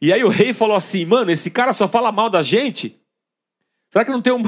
E 0.00 0.12
aí 0.12 0.22
o 0.22 0.28
rei 0.28 0.54
falou 0.54 0.76
assim: 0.76 1.04
mano, 1.04 1.32
esse 1.32 1.50
cara 1.50 1.72
só 1.72 1.88
fala 1.88 2.12
mal 2.12 2.30
da 2.30 2.44
gente. 2.44 2.96
Será 3.90 4.04
que 4.04 4.12
não 4.12 4.22
tem 4.22 4.32
um. 4.32 4.44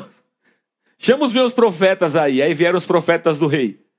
Chama 0.97 1.25
os 1.25 1.33
meus 1.33 1.53
profetas 1.53 2.15
aí. 2.15 2.41
Aí 2.41 2.55
vieram 2.55 2.79
os 2.79 2.87
profetas 2.87 3.39
do 3.41 3.49
rei. 3.49 3.90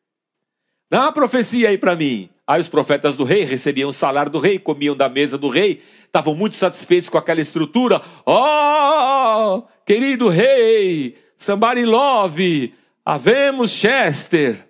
Dá 0.91 1.03
uma 1.03 1.13
profecia 1.13 1.69
aí 1.69 1.77
para 1.77 1.95
mim. 1.95 2.29
Aí 2.45 2.59
os 2.59 2.67
profetas 2.67 3.15
do 3.15 3.23
rei 3.23 3.45
recebiam 3.45 3.89
o 3.89 3.93
salário 3.93 4.29
do 4.29 4.39
rei, 4.39 4.59
comiam 4.59 4.93
da 4.93 5.07
mesa 5.07 5.37
do 5.37 5.47
rei, 5.47 5.81
estavam 6.03 6.35
muito 6.35 6.57
satisfeitos 6.57 7.07
com 7.07 7.17
aquela 7.17 7.39
estrutura. 7.39 8.01
Oh, 8.25 9.63
querido 9.85 10.27
rei, 10.27 11.17
somebody 11.37 11.85
love, 11.85 12.75
havemos 13.05 13.71
Chester. 13.71 14.67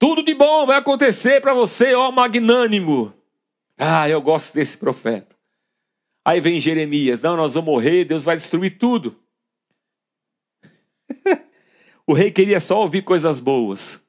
Tudo 0.00 0.20
de 0.20 0.34
bom 0.34 0.66
vai 0.66 0.78
acontecer 0.78 1.40
para 1.40 1.54
você, 1.54 1.94
ó 1.94 2.10
magnânimo. 2.10 3.14
Ah, 3.78 4.08
eu 4.08 4.20
gosto 4.20 4.52
desse 4.52 4.76
profeta. 4.78 5.36
Aí 6.24 6.40
vem 6.40 6.58
Jeremias: 6.58 7.20
Não, 7.20 7.36
nós 7.36 7.54
vamos 7.54 7.70
morrer, 7.70 8.04
Deus 8.04 8.24
vai 8.24 8.34
destruir 8.34 8.78
tudo. 8.78 9.16
o 12.04 12.14
rei 12.14 12.32
queria 12.32 12.58
só 12.58 12.80
ouvir 12.80 13.02
coisas 13.02 13.38
boas. 13.38 14.01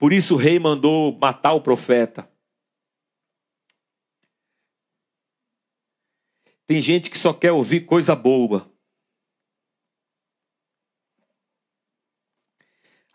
Por 0.00 0.14
isso 0.14 0.32
o 0.32 0.38
rei 0.38 0.58
mandou 0.58 1.14
matar 1.18 1.52
o 1.52 1.60
profeta. 1.60 2.26
Tem 6.66 6.80
gente 6.80 7.10
que 7.10 7.18
só 7.18 7.34
quer 7.34 7.52
ouvir 7.52 7.84
coisa 7.84 8.16
boa. 8.16 8.72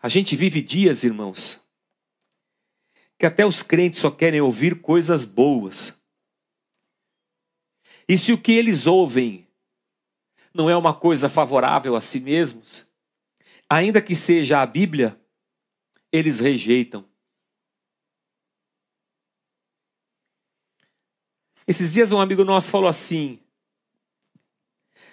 A 0.00 0.08
gente 0.08 0.36
vive 0.36 0.62
dias, 0.62 1.02
irmãos, 1.02 1.60
que 3.18 3.26
até 3.26 3.44
os 3.44 3.64
crentes 3.64 4.00
só 4.00 4.08
querem 4.08 4.40
ouvir 4.40 4.80
coisas 4.80 5.24
boas. 5.24 6.00
E 8.08 8.16
se 8.16 8.32
o 8.32 8.40
que 8.40 8.52
eles 8.52 8.86
ouvem 8.86 9.48
não 10.54 10.70
é 10.70 10.76
uma 10.76 10.94
coisa 10.94 11.28
favorável 11.28 11.96
a 11.96 12.00
si 12.00 12.20
mesmos, 12.20 12.88
ainda 13.68 14.00
que 14.00 14.14
seja 14.14 14.62
a 14.62 14.66
Bíblia, 14.66 15.20
eles 16.16 16.40
rejeitam. 16.40 17.04
Esses 21.66 21.92
dias 21.92 22.12
um 22.12 22.20
amigo 22.20 22.44
nosso 22.44 22.70
falou 22.70 22.88
assim: 22.88 23.40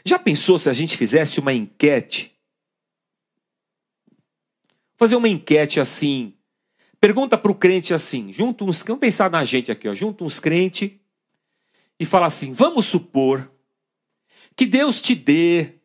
Já 0.06 0.20
pensou 0.20 0.58
se 0.58 0.70
a 0.70 0.74
gente 0.74 0.98
fizesse 0.98 1.40
uma 1.40 1.54
enquete? 1.54 2.32
Fazer 4.96 5.16
uma 5.16 5.28
enquete 5.28 5.80
assim, 5.80 6.38
Pergunta 7.04 7.38
para 7.38 7.52
o 7.52 7.56
crente 7.56 7.94
assim, 7.94 8.32
junta 8.32 8.64
uns, 8.64 8.82
vamos 8.82 9.02
pensar 9.02 9.30
na 9.30 9.44
gente 9.44 9.70
aqui, 9.70 9.90
ó, 9.90 9.94
junta 9.94 10.24
uns 10.24 10.40
crentes 10.40 10.90
e 12.00 12.06
fala 12.06 12.28
assim: 12.28 12.54
vamos 12.54 12.86
supor 12.86 13.52
que 14.56 14.66
Deus 14.66 15.02
te 15.02 15.14
dê 15.14 15.82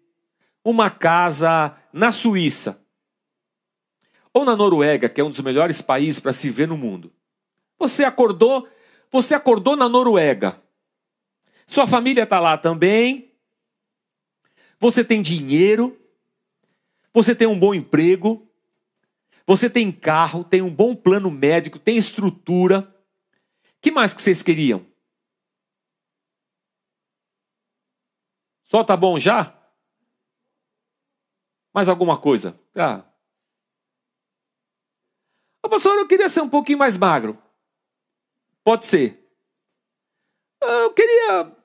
uma 0.62 0.88
casa 0.88 1.76
na 1.92 2.12
Suíça 2.12 2.80
ou 4.32 4.44
na 4.44 4.56
Noruega, 4.56 5.08
que 5.08 5.20
é 5.20 5.24
um 5.24 5.30
dos 5.30 5.40
melhores 5.40 5.80
países 5.80 6.20
para 6.20 6.32
se 6.32 6.50
ver 6.50 6.68
no 6.68 6.76
mundo. 6.76 7.12
Você 7.78 8.04
acordou, 8.04 8.68
você 9.10 9.34
acordou 9.34 9.76
na 9.76 9.88
Noruega. 9.88 10.60
Sua 11.66 11.86
família 11.86 12.24
está 12.24 12.40
lá 12.40 12.56
também. 12.56 13.32
Você 14.78 15.04
tem 15.04 15.22
dinheiro. 15.22 15.98
Você 17.12 17.34
tem 17.34 17.46
um 17.46 17.58
bom 17.58 17.74
emprego. 17.74 18.48
Você 19.46 19.70
tem 19.70 19.90
carro, 19.90 20.44
tem 20.44 20.60
um 20.60 20.68
bom 20.68 20.94
plano 20.94 21.30
médico, 21.30 21.78
tem 21.78 21.96
estrutura. 21.96 22.94
que 23.80 23.90
mais 23.90 24.12
que 24.12 24.20
vocês 24.20 24.42
queriam? 24.42 24.84
Só 28.64 28.84
tá 28.84 28.94
bom 28.94 29.18
já? 29.18 29.56
Mais 31.72 31.88
alguma 31.88 32.18
coisa? 32.18 32.58
Ah. 32.76 33.07
O 35.68 35.70
pastor, 35.70 35.98
eu 35.98 36.08
queria 36.08 36.30
ser 36.30 36.40
um 36.40 36.48
pouquinho 36.48 36.78
mais 36.78 36.96
magro. 36.96 37.36
Pode 38.64 38.86
ser. 38.86 39.22
Ah, 40.62 40.84
eu 40.84 40.94
queria. 40.94 41.56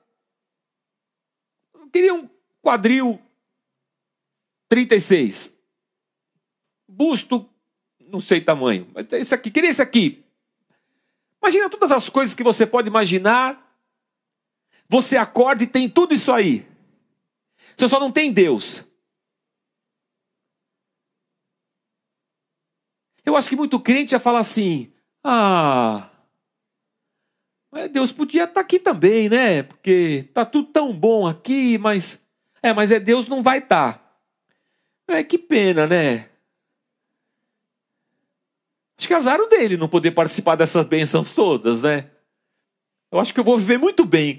Eu 1.72 1.88
queria 1.88 2.12
um 2.12 2.28
quadril 2.60 3.18
36. 4.68 5.58
Busto 6.86 7.48
não 7.98 8.20
sei 8.20 8.42
tamanho, 8.42 8.86
mas 8.92 9.10
é 9.10 9.20
esse 9.20 9.34
aqui, 9.34 9.50
queria 9.50 9.70
esse 9.70 9.80
aqui. 9.80 10.22
Imagina 11.42 11.70
todas 11.70 11.90
as 11.90 12.10
coisas 12.10 12.34
que 12.34 12.44
você 12.44 12.66
pode 12.66 12.88
imaginar. 12.88 13.74
Você 14.86 15.16
acorda 15.16 15.64
e 15.64 15.66
tem 15.66 15.88
tudo 15.88 16.12
isso 16.12 16.30
aí. 16.30 16.68
Você 17.74 17.88
só 17.88 17.98
não 17.98 18.12
tem 18.12 18.30
Deus. 18.30 18.84
Eu 23.24 23.36
acho 23.36 23.48
que 23.48 23.56
muito 23.56 23.80
crente 23.80 24.14
ia 24.14 24.20
falar 24.20 24.40
assim: 24.40 24.92
ah, 25.22 26.10
Deus 27.90 28.12
podia 28.12 28.44
estar 28.44 28.54
tá 28.54 28.60
aqui 28.60 28.78
também, 28.78 29.28
né? 29.28 29.62
Porque 29.62 30.28
tá 30.32 30.44
tudo 30.44 30.68
tão 30.68 30.92
bom 30.92 31.26
aqui, 31.26 31.78
mas. 31.78 32.24
É, 32.62 32.72
mas 32.72 32.90
é 32.90 33.00
Deus 33.00 33.28
não 33.28 33.42
vai 33.42 33.58
estar. 33.58 33.94
Tá. 33.94 35.16
É 35.16 35.22
que 35.22 35.36
pena, 35.36 35.86
né? 35.86 36.28
Acho 38.96 39.08
que 39.08 39.14
azar 39.14 39.40
o 39.40 39.46
dele 39.46 39.76
não 39.76 39.88
poder 39.88 40.12
participar 40.12 40.54
dessas 40.56 40.86
bênçãos 40.86 41.34
todas, 41.34 41.82
né? 41.82 42.10
Eu 43.10 43.18
acho 43.20 43.34
que 43.34 43.40
eu 43.40 43.44
vou 43.44 43.58
viver 43.58 43.78
muito 43.78 44.04
bem. 44.04 44.38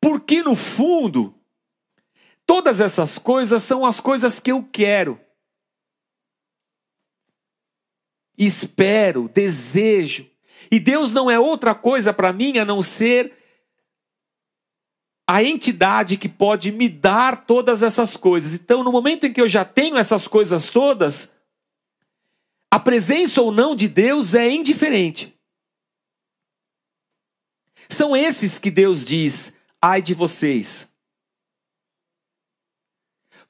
Porque, 0.00 0.42
no 0.42 0.54
fundo, 0.54 1.34
todas 2.46 2.80
essas 2.80 3.18
coisas 3.18 3.62
são 3.62 3.84
as 3.84 4.00
coisas 4.00 4.40
que 4.40 4.50
eu 4.50 4.62
quero. 4.62 5.20
Espero, 8.36 9.28
desejo. 9.28 10.28
E 10.70 10.80
Deus 10.80 11.12
não 11.12 11.30
é 11.30 11.38
outra 11.38 11.74
coisa 11.74 12.12
para 12.12 12.32
mim 12.32 12.58
a 12.58 12.64
não 12.64 12.82
ser 12.82 13.32
a 15.28 15.42
entidade 15.42 16.16
que 16.16 16.28
pode 16.28 16.70
me 16.70 16.88
dar 16.88 17.46
todas 17.46 17.82
essas 17.82 18.16
coisas. 18.16 18.54
Então, 18.54 18.84
no 18.84 18.92
momento 18.92 19.26
em 19.26 19.32
que 19.32 19.40
eu 19.40 19.48
já 19.48 19.64
tenho 19.64 19.96
essas 19.96 20.28
coisas 20.28 20.70
todas, 20.70 21.34
a 22.70 22.78
presença 22.78 23.42
ou 23.42 23.50
não 23.50 23.74
de 23.74 23.88
Deus 23.88 24.34
é 24.34 24.48
indiferente. 24.48 25.36
São 27.88 28.16
esses 28.16 28.58
que 28.58 28.70
Deus 28.70 29.04
diz: 29.04 29.56
ai 29.80 30.00
de 30.00 30.14
vocês. 30.14 30.88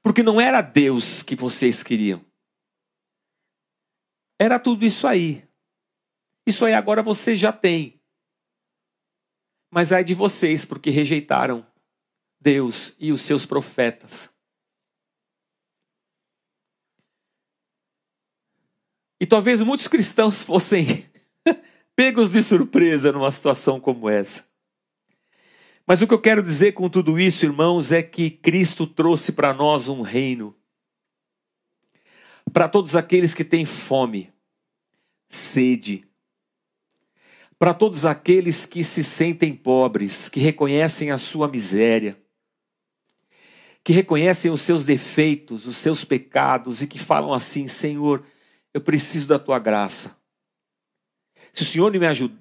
Porque 0.02 0.22
não 0.22 0.40
era 0.40 0.60
Deus 0.62 1.22
que 1.22 1.34
vocês 1.34 1.82
queriam. 1.82 2.24
Era 4.38 4.58
tudo 4.58 4.84
isso 4.84 5.06
aí. 5.06 5.46
Isso 6.46 6.64
aí 6.64 6.74
agora 6.74 7.02
você 7.02 7.34
já 7.34 7.52
tem. 7.52 8.00
Mas 9.70 9.92
ai 9.92 10.04
de 10.04 10.14
vocês, 10.14 10.64
porque 10.64 10.90
rejeitaram 10.90 11.66
Deus 12.40 12.94
e 13.00 13.12
os 13.12 13.22
seus 13.22 13.44
profetas. 13.44 14.34
E 19.20 19.26
talvez 19.26 19.60
muitos 19.62 19.88
cristãos 19.88 20.42
fossem 20.44 21.10
pegos 21.94 22.30
de 22.30 22.42
surpresa 22.42 23.12
numa 23.12 23.30
situação 23.30 23.80
como 23.80 24.08
essa. 24.08 24.46
Mas 25.86 26.02
o 26.02 26.06
que 26.06 26.14
eu 26.14 26.20
quero 26.20 26.42
dizer 26.42 26.72
com 26.72 26.88
tudo 26.88 27.18
isso, 27.18 27.44
irmãos, 27.44 27.92
é 27.92 28.02
que 28.02 28.28
Cristo 28.30 28.86
trouxe 28.86 29.32
para 29.32 29.54
nós 29.54 29.88
um 29.88 30.02
reino. 30.02 30.55
Para 32.56 32.70
todos 32.70 32.96
aqueles 32.96 33.34
que 33.34 33.44
têm 33.44 33.66
fome, 33.66 34.32
sede. 35.28 36.08
Para 37.58 37.74
todos 37.74 38.06
aqueles 38.06 38.64
que 38.64 38.82
se 38.82 39.04
sentem 39.04 39.54
pobres, 39.54 40.30
que 40.30 40.40
reconhecem 40.40 41.10
a 41.10 41.18
sua 41.18 41.48
miséria, 41.48 42.18
que 43.84 43.92
reconhecem 43.92 44.50
os 44.50 44.62
seus 44.62 44.86
defeitos, 44.86 45.66
os 45.66 45.76
seus 45.76 46.02
pecados 46.02 46.80
e 46.80 46.86
que 46.86 46.98
falam 46.98 47.34
assim: 47.34 47.68
Senhor, 47.68 48.24
eu 48.72 48.80
preciso 48.80 49.26
da 49.26 49.38
tua 49.38 49.58
graça. 49.58 50.16
Se 51.52 51.62
o 51.62 51.66
Senhor 51.66 51.92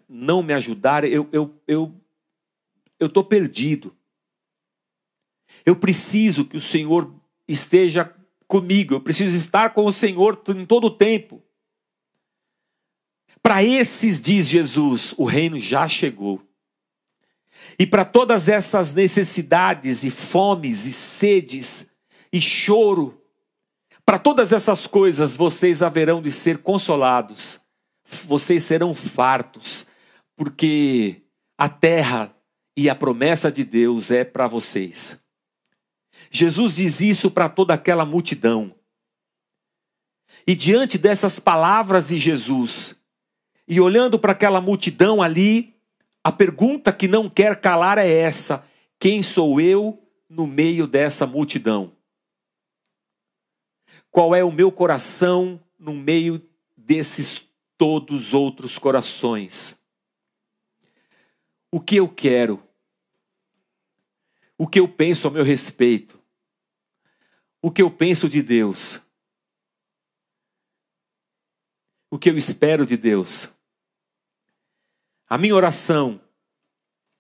não 0.07 0.41
me 0.41 0.53
ajudar, 0.53 1.03
eu, 1.03 1.27
eu, 1.33 1.61
eu 1.67 1.93
eu 2.97 3.07
estou 3.07 3.25
perdido. 3.25 3.93
Eu 5.65 5.75
preciso 5.75 6.45
que 6.45 6.55
o 6.55 6.61
Senhor 6.61 7.13
esteja 7.49 8.15
comigo, 8.47 8.93
eu 8.93 9.01
preciso 9.01 9.35
estar 9.35 9.73
com 9.73 9.85
o 9.85 9.91
Senhor 9.91 10.41
em 10.49 10.65
todo 10.65 10.85
o 10.87 10.91
tempo. 10.91 11.41
Para 13.41 13.63
esses, 13.63 14.19
diz 14.19 14.47
Jesus, 14.47 15.13
o 15.17 15.25
reino 15.25 15.59
já 15.59 15.87
chegou. 15.87 16.41
E 17.77 17.85
para 17.85 18.05
todas 18.05 18.47
essas 18.47 18.93
necessidades 18.93 20.03
e 20.03 20.09
fomes 20.09 20.85
e 20.85 20.93
sedes 20.93 21.91
e 22.31 22.39
choro, 22.39 23.21
para 24.05 24.19
todas 24.19 24.53
essas 24.53 24.87
coisas 24.87 25.35
vocês 25.35 25.81
haverão 25.81 26.21
de 26.21 26.31
ser 26.31 26.59
consolados, 26.59 27.59
vocês 28.27 28.63
serão 28.63 28.93
fartos, 28.93 29.87
porque 30.35 31.23
a 31.57 31.67
terra 31.67 32.35
e 32.77 32.89
a 32.89 32.95
promessa 32.95 33.51
de 33.51 33.63
Deus 33.63 34.11
é 34.11 34.23
para 34.23 34.47
vocês. 34.47 35.24
Jesus 36.35 36.75
diz 36.75 37.01
isso 37.01 37.31
para 37.31 37.47
toda 37.47 37.73
aquela 37.73 38.05
multidão. 38.05 38.73
E 40.45 40.55
diante 40.55 40.97
dessas 40.97 41.39
palavras 41.39 42.09
de 42.09 42.17
Jesus, 42.17 42.95
e 43.67 43.79
olhando 43.79 44.19
para 44.19 44.33
aquela 44.33 44.61
multidão 44.61 45.21
ali, 45.21 45.75
a 46.23 46.31
pergunta 46.31 46.91
que 46.91 47.07
não 47.07 47.29
quer 47.29 47.59
calar 47.59 47.97
é 47.97 48.09
essa: 48.09 48.65
quem 48.99 49.23
sou 49.23 49.59
eu 49.59 50.03
no 50.29 50.45
meio 50.45 50.85
dessa 50.85 51.25
multidão? 51.25 51.91
Qual 54.11 54.35
é 54.35 54.43
o 54.43 54.51
meu 54.51 54.71
coração 54.71 55.59
no 55.77 55.93
meio 55.93 56.41
desses 56.75 57.43
todos 57.77 58.33
outros 58.33 58.77
corações? 58.77 59.79
O 61.71 61.79
que 61.79 61.97
eu 61.97 62.07
quero? 62.07 62.65
o 64.57 64.67
que 64.67 64.79
eu 64.79 64.87
penso 64.87 65.27
a 65.27 65.31
meu 65.31 65.43
respeito, 65.43 66.19
o 67.65 67.71
que 67.71 67.81
eu 67.81 67.89
penso 67.89 68.29
de 68.29 68.43
Deus, 68.43 69.01
o 72.11 72.19
que 72.19 72.29
eu 72.29 72.37
espero 72.37 72.85
de 72.85 72.95
Deus. 72.95 73.49
A 75.27 75.35
minha 75.35 75.55
oração 75.55 76.21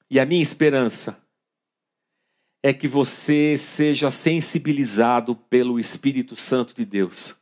e 0.07 0.19
a 0.19 0.25
minha 0.27 0.43
esperança 0.43 1.19
é 2.61 2.71
que 2.71 2.87
você 2.87 3.57
seja 3.57 4.11
sensibilizado 4.11 5.35
pelo 5.35 5.79
Espírito 5.79 6.35
Santo 6.35 6.75
de 6.75 6.85
Deus. 6.85 7.35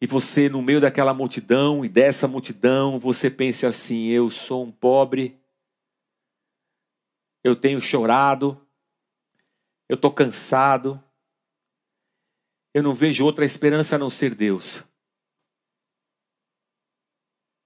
E 0.00 0.06
você, 0.06 0.48
no 0.48 0.62
meio 0.62 0.80
daquela 0.80 1.12
multidão 1.12 1.84
e 1.84 1.88
dessa 1.90 2.26
multidão, 2.26 2.98
você 2.98 3.28
pense 3.28 3.66
assim: 3.66 4.06
eu 4.06 4.30
sou 4.30 4.64
um 4.64 4.72
pobre 4.72 5.38
eu 7.44 7.54
tenho 7.54 7.80
chorado, 7.80 8.60
eu 9.88 9.94
estou 9.94 10.10
cansado, 10.10 11.00
eu 12.76 12.82
não 12.82 12.92
vejo 12.92 13.24
outra 13.24 13.42
esperança 13.42 13.96
a 13.96 13.98
não 13.98 14.10
ser 14.10 14.34
Deus. 14.34 14.84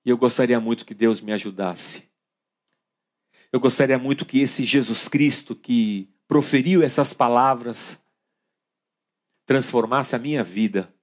E 0.04 0.10
eu 0.10 0.16
gostaria 0.16 0.60
muito 0.60 0.86
que 0.86 0.94
Deus 0.94 1.20
me 1.20 1.32
ajudasse. 1.32 2.08
Eu 3.50 3.58
gostaria 3.58 3.98
muito 3.98 4.24
que 4.24 4.38
esse 4.38 4.64
Jesus 4.64 5.08
Cristo 5.08 5.56
que 5.56 6.08
proferiu 6.28 6.80
essas 6.80 7.12
palavras 7.12 8.00
transformasse 9.44 10.14
a 10.14 10.18
minha 10.20 10.44
vida 10.44 10.94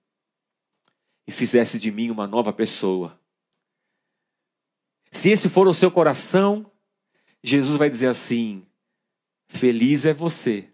e 1.27 1.31
fizesse 1.33 1.77
de 1.77 1.91
mim 1.91 2.09
uma 2.09 2.25
nova 2.25 2.53
pessoa. 2.53 3.19
Se 5.11 5.31
esse 5.31 5.49
for 5.49 5.67
o 5.67 5.73
seu 5.73 5.91
coração, 5.91 6.71
Jesus 7.43 7.75
vai 7.75 7.89
dizer 7.89 8.07
assim: 8.07 8.65
Feliz 9.49 10.05
é 10.05 10.13
você, 10.13 10.73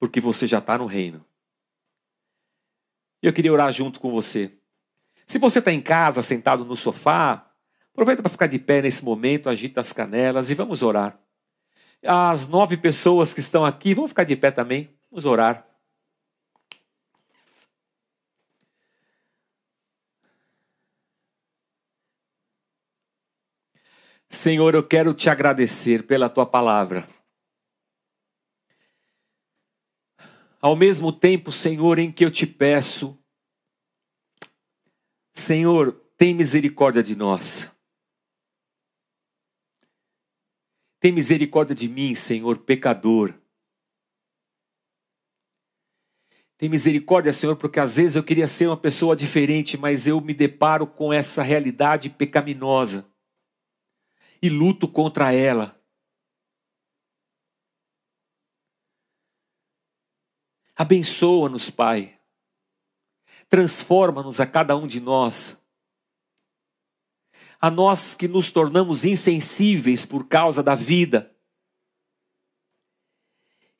porque 0.00 0.20
você 0.20 0.44
já 0.44 0.58
está 0.58 0.76
no 0.76 0.86
reino. 0.86 1.27
E 3.22 3.26
eu 3.26 3.32
queria 3.32 3.52
orar 3.52 3.72
junto 3.72 4.00
com 4.00 4.10
você. 4.10 4.52
Se 5.26 5.38
você 5.38 5.58
está 5.58 5.72
em 5.72 5.80
casa, 5.80 6.22
sentado 6.22 6.64
no 6.64 6.76
sofá, 6.76 7.50
aproveita 7.92 8.22
para 8.22 8.30
ficar 8.30 8.46
de 8.46 8.58
pé 8.58 8.80
nesse 8.80 9.04
momento, 9.04 9.50
agita 9.50 9.80
as 9.80 9.92
canelas 9.92 10.50
e 10.50 10.54
vamos 10.54 10.82
orar. 10.82 11.18
As 12.02 12.48
nove 12.48 12.76
pessoas 12.76 13.34
que 13.34 13.40
estão 13.40 13.64
aqui, 13.64 13.92
vamos 13.92 14.12
ficar 14.12 14.24
de 14.24 14.36
pé 14.36 14.50
também, 14.50 14.88
vamos 15.10 15.24
orar. 15.24 15.66
Senhor, 24.30 24.74
eu 24.74 24.86
quero 24.86 25.14
te 25.14 25.28
agradecer 25.28 26.02
pela 26.04 26.28
tua 26.28 26.46
palavra. 26.46 27.08
Ao 30.60 30.74
mesmo 30.74 31.12
tempo, 31.12 31.52
Senhor, 31.52 31.98
em 31.98 32.10
que 32.10 32.24
eu 32.24 32.30
te 32.30 32.46
peço, 32.46 33.16
Senhor, 35.32 35.92
tem 36.16 36.34
misericórdia 36.34 37.02
de 37.02 37.14
nós. 37.14 37.70
Tem 40.98 41.12
misericórdia 41.12 41.76
de 41.76 41.88
mim, 41.88 42.14
Senhor, 42.16 42.58
pecador. 42.58 43.32
Tem 46.56 46.68
misericórdia, 46.68 47.32
Senhor, 47.32 47.54
porque 47.54 47.78
às 47.78 47.94
vezes 47.94 48.16
eu 48.16 48.24
queria 48.24 48.48
ser 48.48 48.66
uma 48.66 48.76
pessoa 48.76 49.14
diferente, 49.14 49.78
mas 49.78 50.08
eu 50.08 50.20
me 50.20 50.34
deparo 50.34 50.88
com 50.88 51.12
essa 51.12 51.40
realidade 51.40 52.10
pecaminosa 52.10 53.08
e 54.42 54.48
luto 54.48 54.88
contra 54.88 55.32
ela. 55.32 55.77
Abençoa-nos, 60.78 61.70
Pai. 61.70 62.16
Transforma-nos 63.48 64.38
a 64.38 64.46
cada 64.46 64.76
um 64.76 64.86
de 64.86 65.00
nós. 65.00 65.60
A 67.60 67.68
nós 67.68 68.14
que 68.14 68.28
nos 68.28 68.52
tornamos 68.52 69.04
insensíveis 69.04 70.06
por 70.06 70.28
causa 70.28 70.62
da 70.62 70.76
vida. 70.76 71.34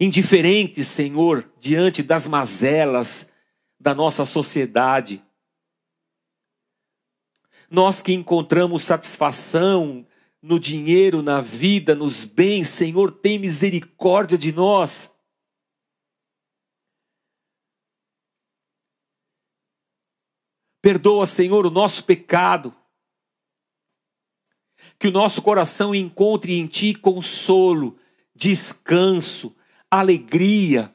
Indiferentes, 0.01 0.89
Senhor, 0.89 1.49
diante 1.61 2.03
das 2.03 2.27
mazelas 2.27 3.33
da 3.79 3.95
nossa 3.95 4.25
sociedade. 4.25 5.25
Nós 7.71 8.03
que 8.03 8.13
encontramos 8.13 8.83
satisfação 8.83 10.05
no 10.43 10.59
dinheiro, 10.59 11.23
na 11.23 11.41
vida, 11.41 11.95
nos 11.95 12.25
bens, 12.25 12.67
Senhor, 12.67 13.13
tem 13.13 13.39
misericórdia 13.39 14.37
de 14.37 14.51
nós. 14.51 15.18
Perdoa, 20.89 21.27
Senhor, 21.27 21.67
o 21.67 21.71
nosso 21.71 22.03
pecado. 22.05 22.75
Que 24.99 25.09
o 25.09 25.11
nosso 25.11 25.43
coração 25.43 25.95
encontre 25.95 26.59
em 26.59 26.67
Ti 26.67 26.95
consolo, 26.95 27.99
descanso, 28.35 29.55
alegria. 29.91 30.91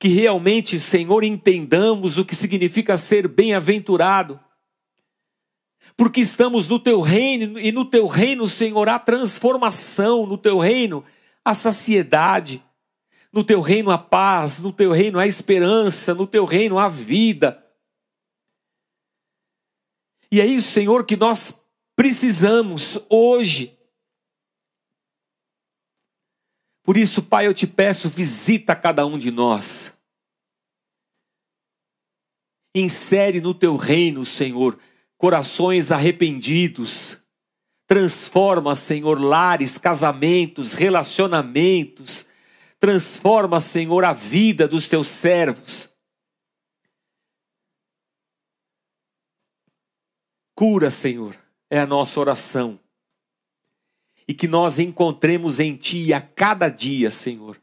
Que 0.00 0.08
realmente, 0.08 0.80
Senhor, 0.80 1.22
entendamos 1.22 2.18
o 2.18 2.24
que 2.24 2.34
significa 2.34 2.96
ser 2.96 3.28
bem-aventurado. 3.28 4.40
Porque 5.96 6.20
estamos 6.20 6.66
no 6.66 6.80
Teu 6.80 7.00
reino 7.00 7.56
e 7.56 7.70
no 7.70 7.84
Teu 7.84 8.08
reino, 8.08 8.48
Senhor, 8.48 8.88
há 8.88 8.98
transformação, 8.98 10.26
no 10.26 10.36
Teu 10.36 10.58
reino 10.58 11.04
há 11.44 11.54
saciedade, 11.54 12.60
no 13.32 13.44
Teu 13.44 13.60
reino 13.60 13.92
há 13.92 13.98
paz, 13.98 14.58
no 14.58 14.72
Teu 14.72 14.90
reino 14.90 15.20
há 15.20 15.26
esperança, 15.28 16.16
no 16.16 16.26
Teu 16.26 16.44
reino 16.44 16.80
há 16.80 16.88
vida. 16.88 17.64
E 20.32 20.40
é 20.40 20.46
isso, 20.46 20.70
Senhor, 20.70 21.04
que 21.04 21.16
nós 21.16 21.60
precisamos 21.96 22.98
hoje. 23.08 23.76
Por 26.82 26.96
isso, 26.96 27.22
Pai, 27.22 27.46
eu 27.46 27.54
te 27.54 27.66
peço, 27.66 28.08
visita 28.08 28.74
cada 28.74 29.04
um 29.04 29.18
de 29.18 29.30
nós. 29.30 29.96
Insere 32.74 33.40
no 33.40 33.52
teu 33.52 33.76
reino, 33.76 34.24
Senhor, 34.24 34.78
corações 35.18 35.90
arrependidos. 35.90 37.18
Transforma, 37.86 38.76
Senhor, 38.76 39.20
lares, 39.20 39.76
casamentos, 39.76 40.74
relacionamentos. 40.74 42.24
Transforma, 42.78 43.58
Senhor, 43.58 44.04
a 44.04 44.12
vida 44.12 44.68
dos 44.68 44.88
teus 44.88 45.08
servos. 45.08 45.90
Cura, 50.60 50.90
Senhor, 50.90 51.34
é 51.70 51.80
a 51.80 51.86
nossa 51.86 52.20
oração. 52.20 52.78
E 54.28 54.34
que 54.34 54.46
nós 54.46 54.78
encontremos 54.78 55.58
em 55.58 55.74
Ti 55.74 56.12
a 56.12 56.20
cada 56.20 56.68
dia, 56.68 57.10
Senhor, 57.10 57.58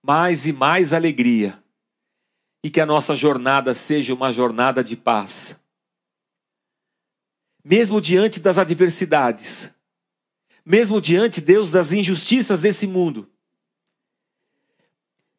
mais 0.00 0.46
e 0.46 0.52
mais 0.52 0.92
alegria. 0.92 1.60
E 2.62 2.70
que 2.70 2.80
a 2.80 2.86
nossa 2.86 3.16
jornada 3.16 3.74
seja 3.74 4.14
uma 4.14 4.30
jornada 4.30 4.84
de 4.84 4.96
paz. 4.96 5.60
Mesmo 7.64 8.00
diante 8.00 8.38
das 8.38 8.58
adversidades, 8.58 9.68
mesmo 10.64 11.00
diante, 11.00 11.40
Deus, 11.40 11.72
das 11.72 11.92
injustiças 11.92 12.60
desse 12.60 12.86
mundo, 12.86 13.28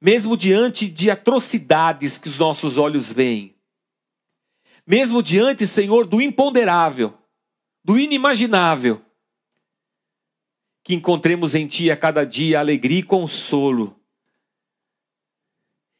mesmo 0.01 0.35
diante 0.35 0.89
de 0.89 1.09
atrocidades 1.09 2.17
que 2.17 2.27
os 2.27 2.37
nossos 2.37 2.77
olhos 2.77 3.13
veem, 3.13 3.56
mesmo 4.87 5.21
diante, 5.21 5.67
Senhor, 5.67 6.07
do 6.07 6.21
imponderável, 6.21 7.13
do 7.83 7.99
inimaginável, 7.99 9.01
que 10.81 10.95
encontremos 10.95 11.53
em 11.53 11.67
Ti 11.67 11.91
a 11.91 11.97
cada 11.97 12.25
dia 12.25 12.61
alegria 12.61 12.99
e 12.99 13.03
consolo, 13.03 13.99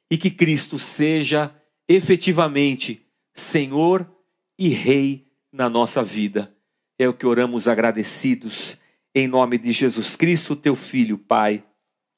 e 0.10 0.18
que 0.18 0.32
Cristo 0.32 0.80
seja 0.80 1.54
efetivamente 1.86 3.06
Senhor 3.34 4.10
e 4.58 4.70
Rei 4.70 5.28
na 5.52 5.70
nossa 5.70 6.02
vida. 6.02 6.56
É 6.98 7.10
o 7.10 7.14
que 7.14 7.26
oramos 7.26 7.68
agradecidos, 7.68 8.78
em 9.14 9.28
nome 9.28 9.58
de 9.58 9.74
Jesus 9.74 10.16
Cristo, 10.16 10.56
Teu 10.56 10.76
Filho, 10.76 11.18
Pai. 11.18 11.62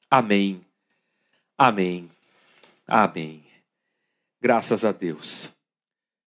Amém. 0.08 0.64
Amém. 1.58 2.08
Amém. 2.86 3.42
Graças 4.40 4.84
a 4.84 4.92
Deus. 4.92 5.50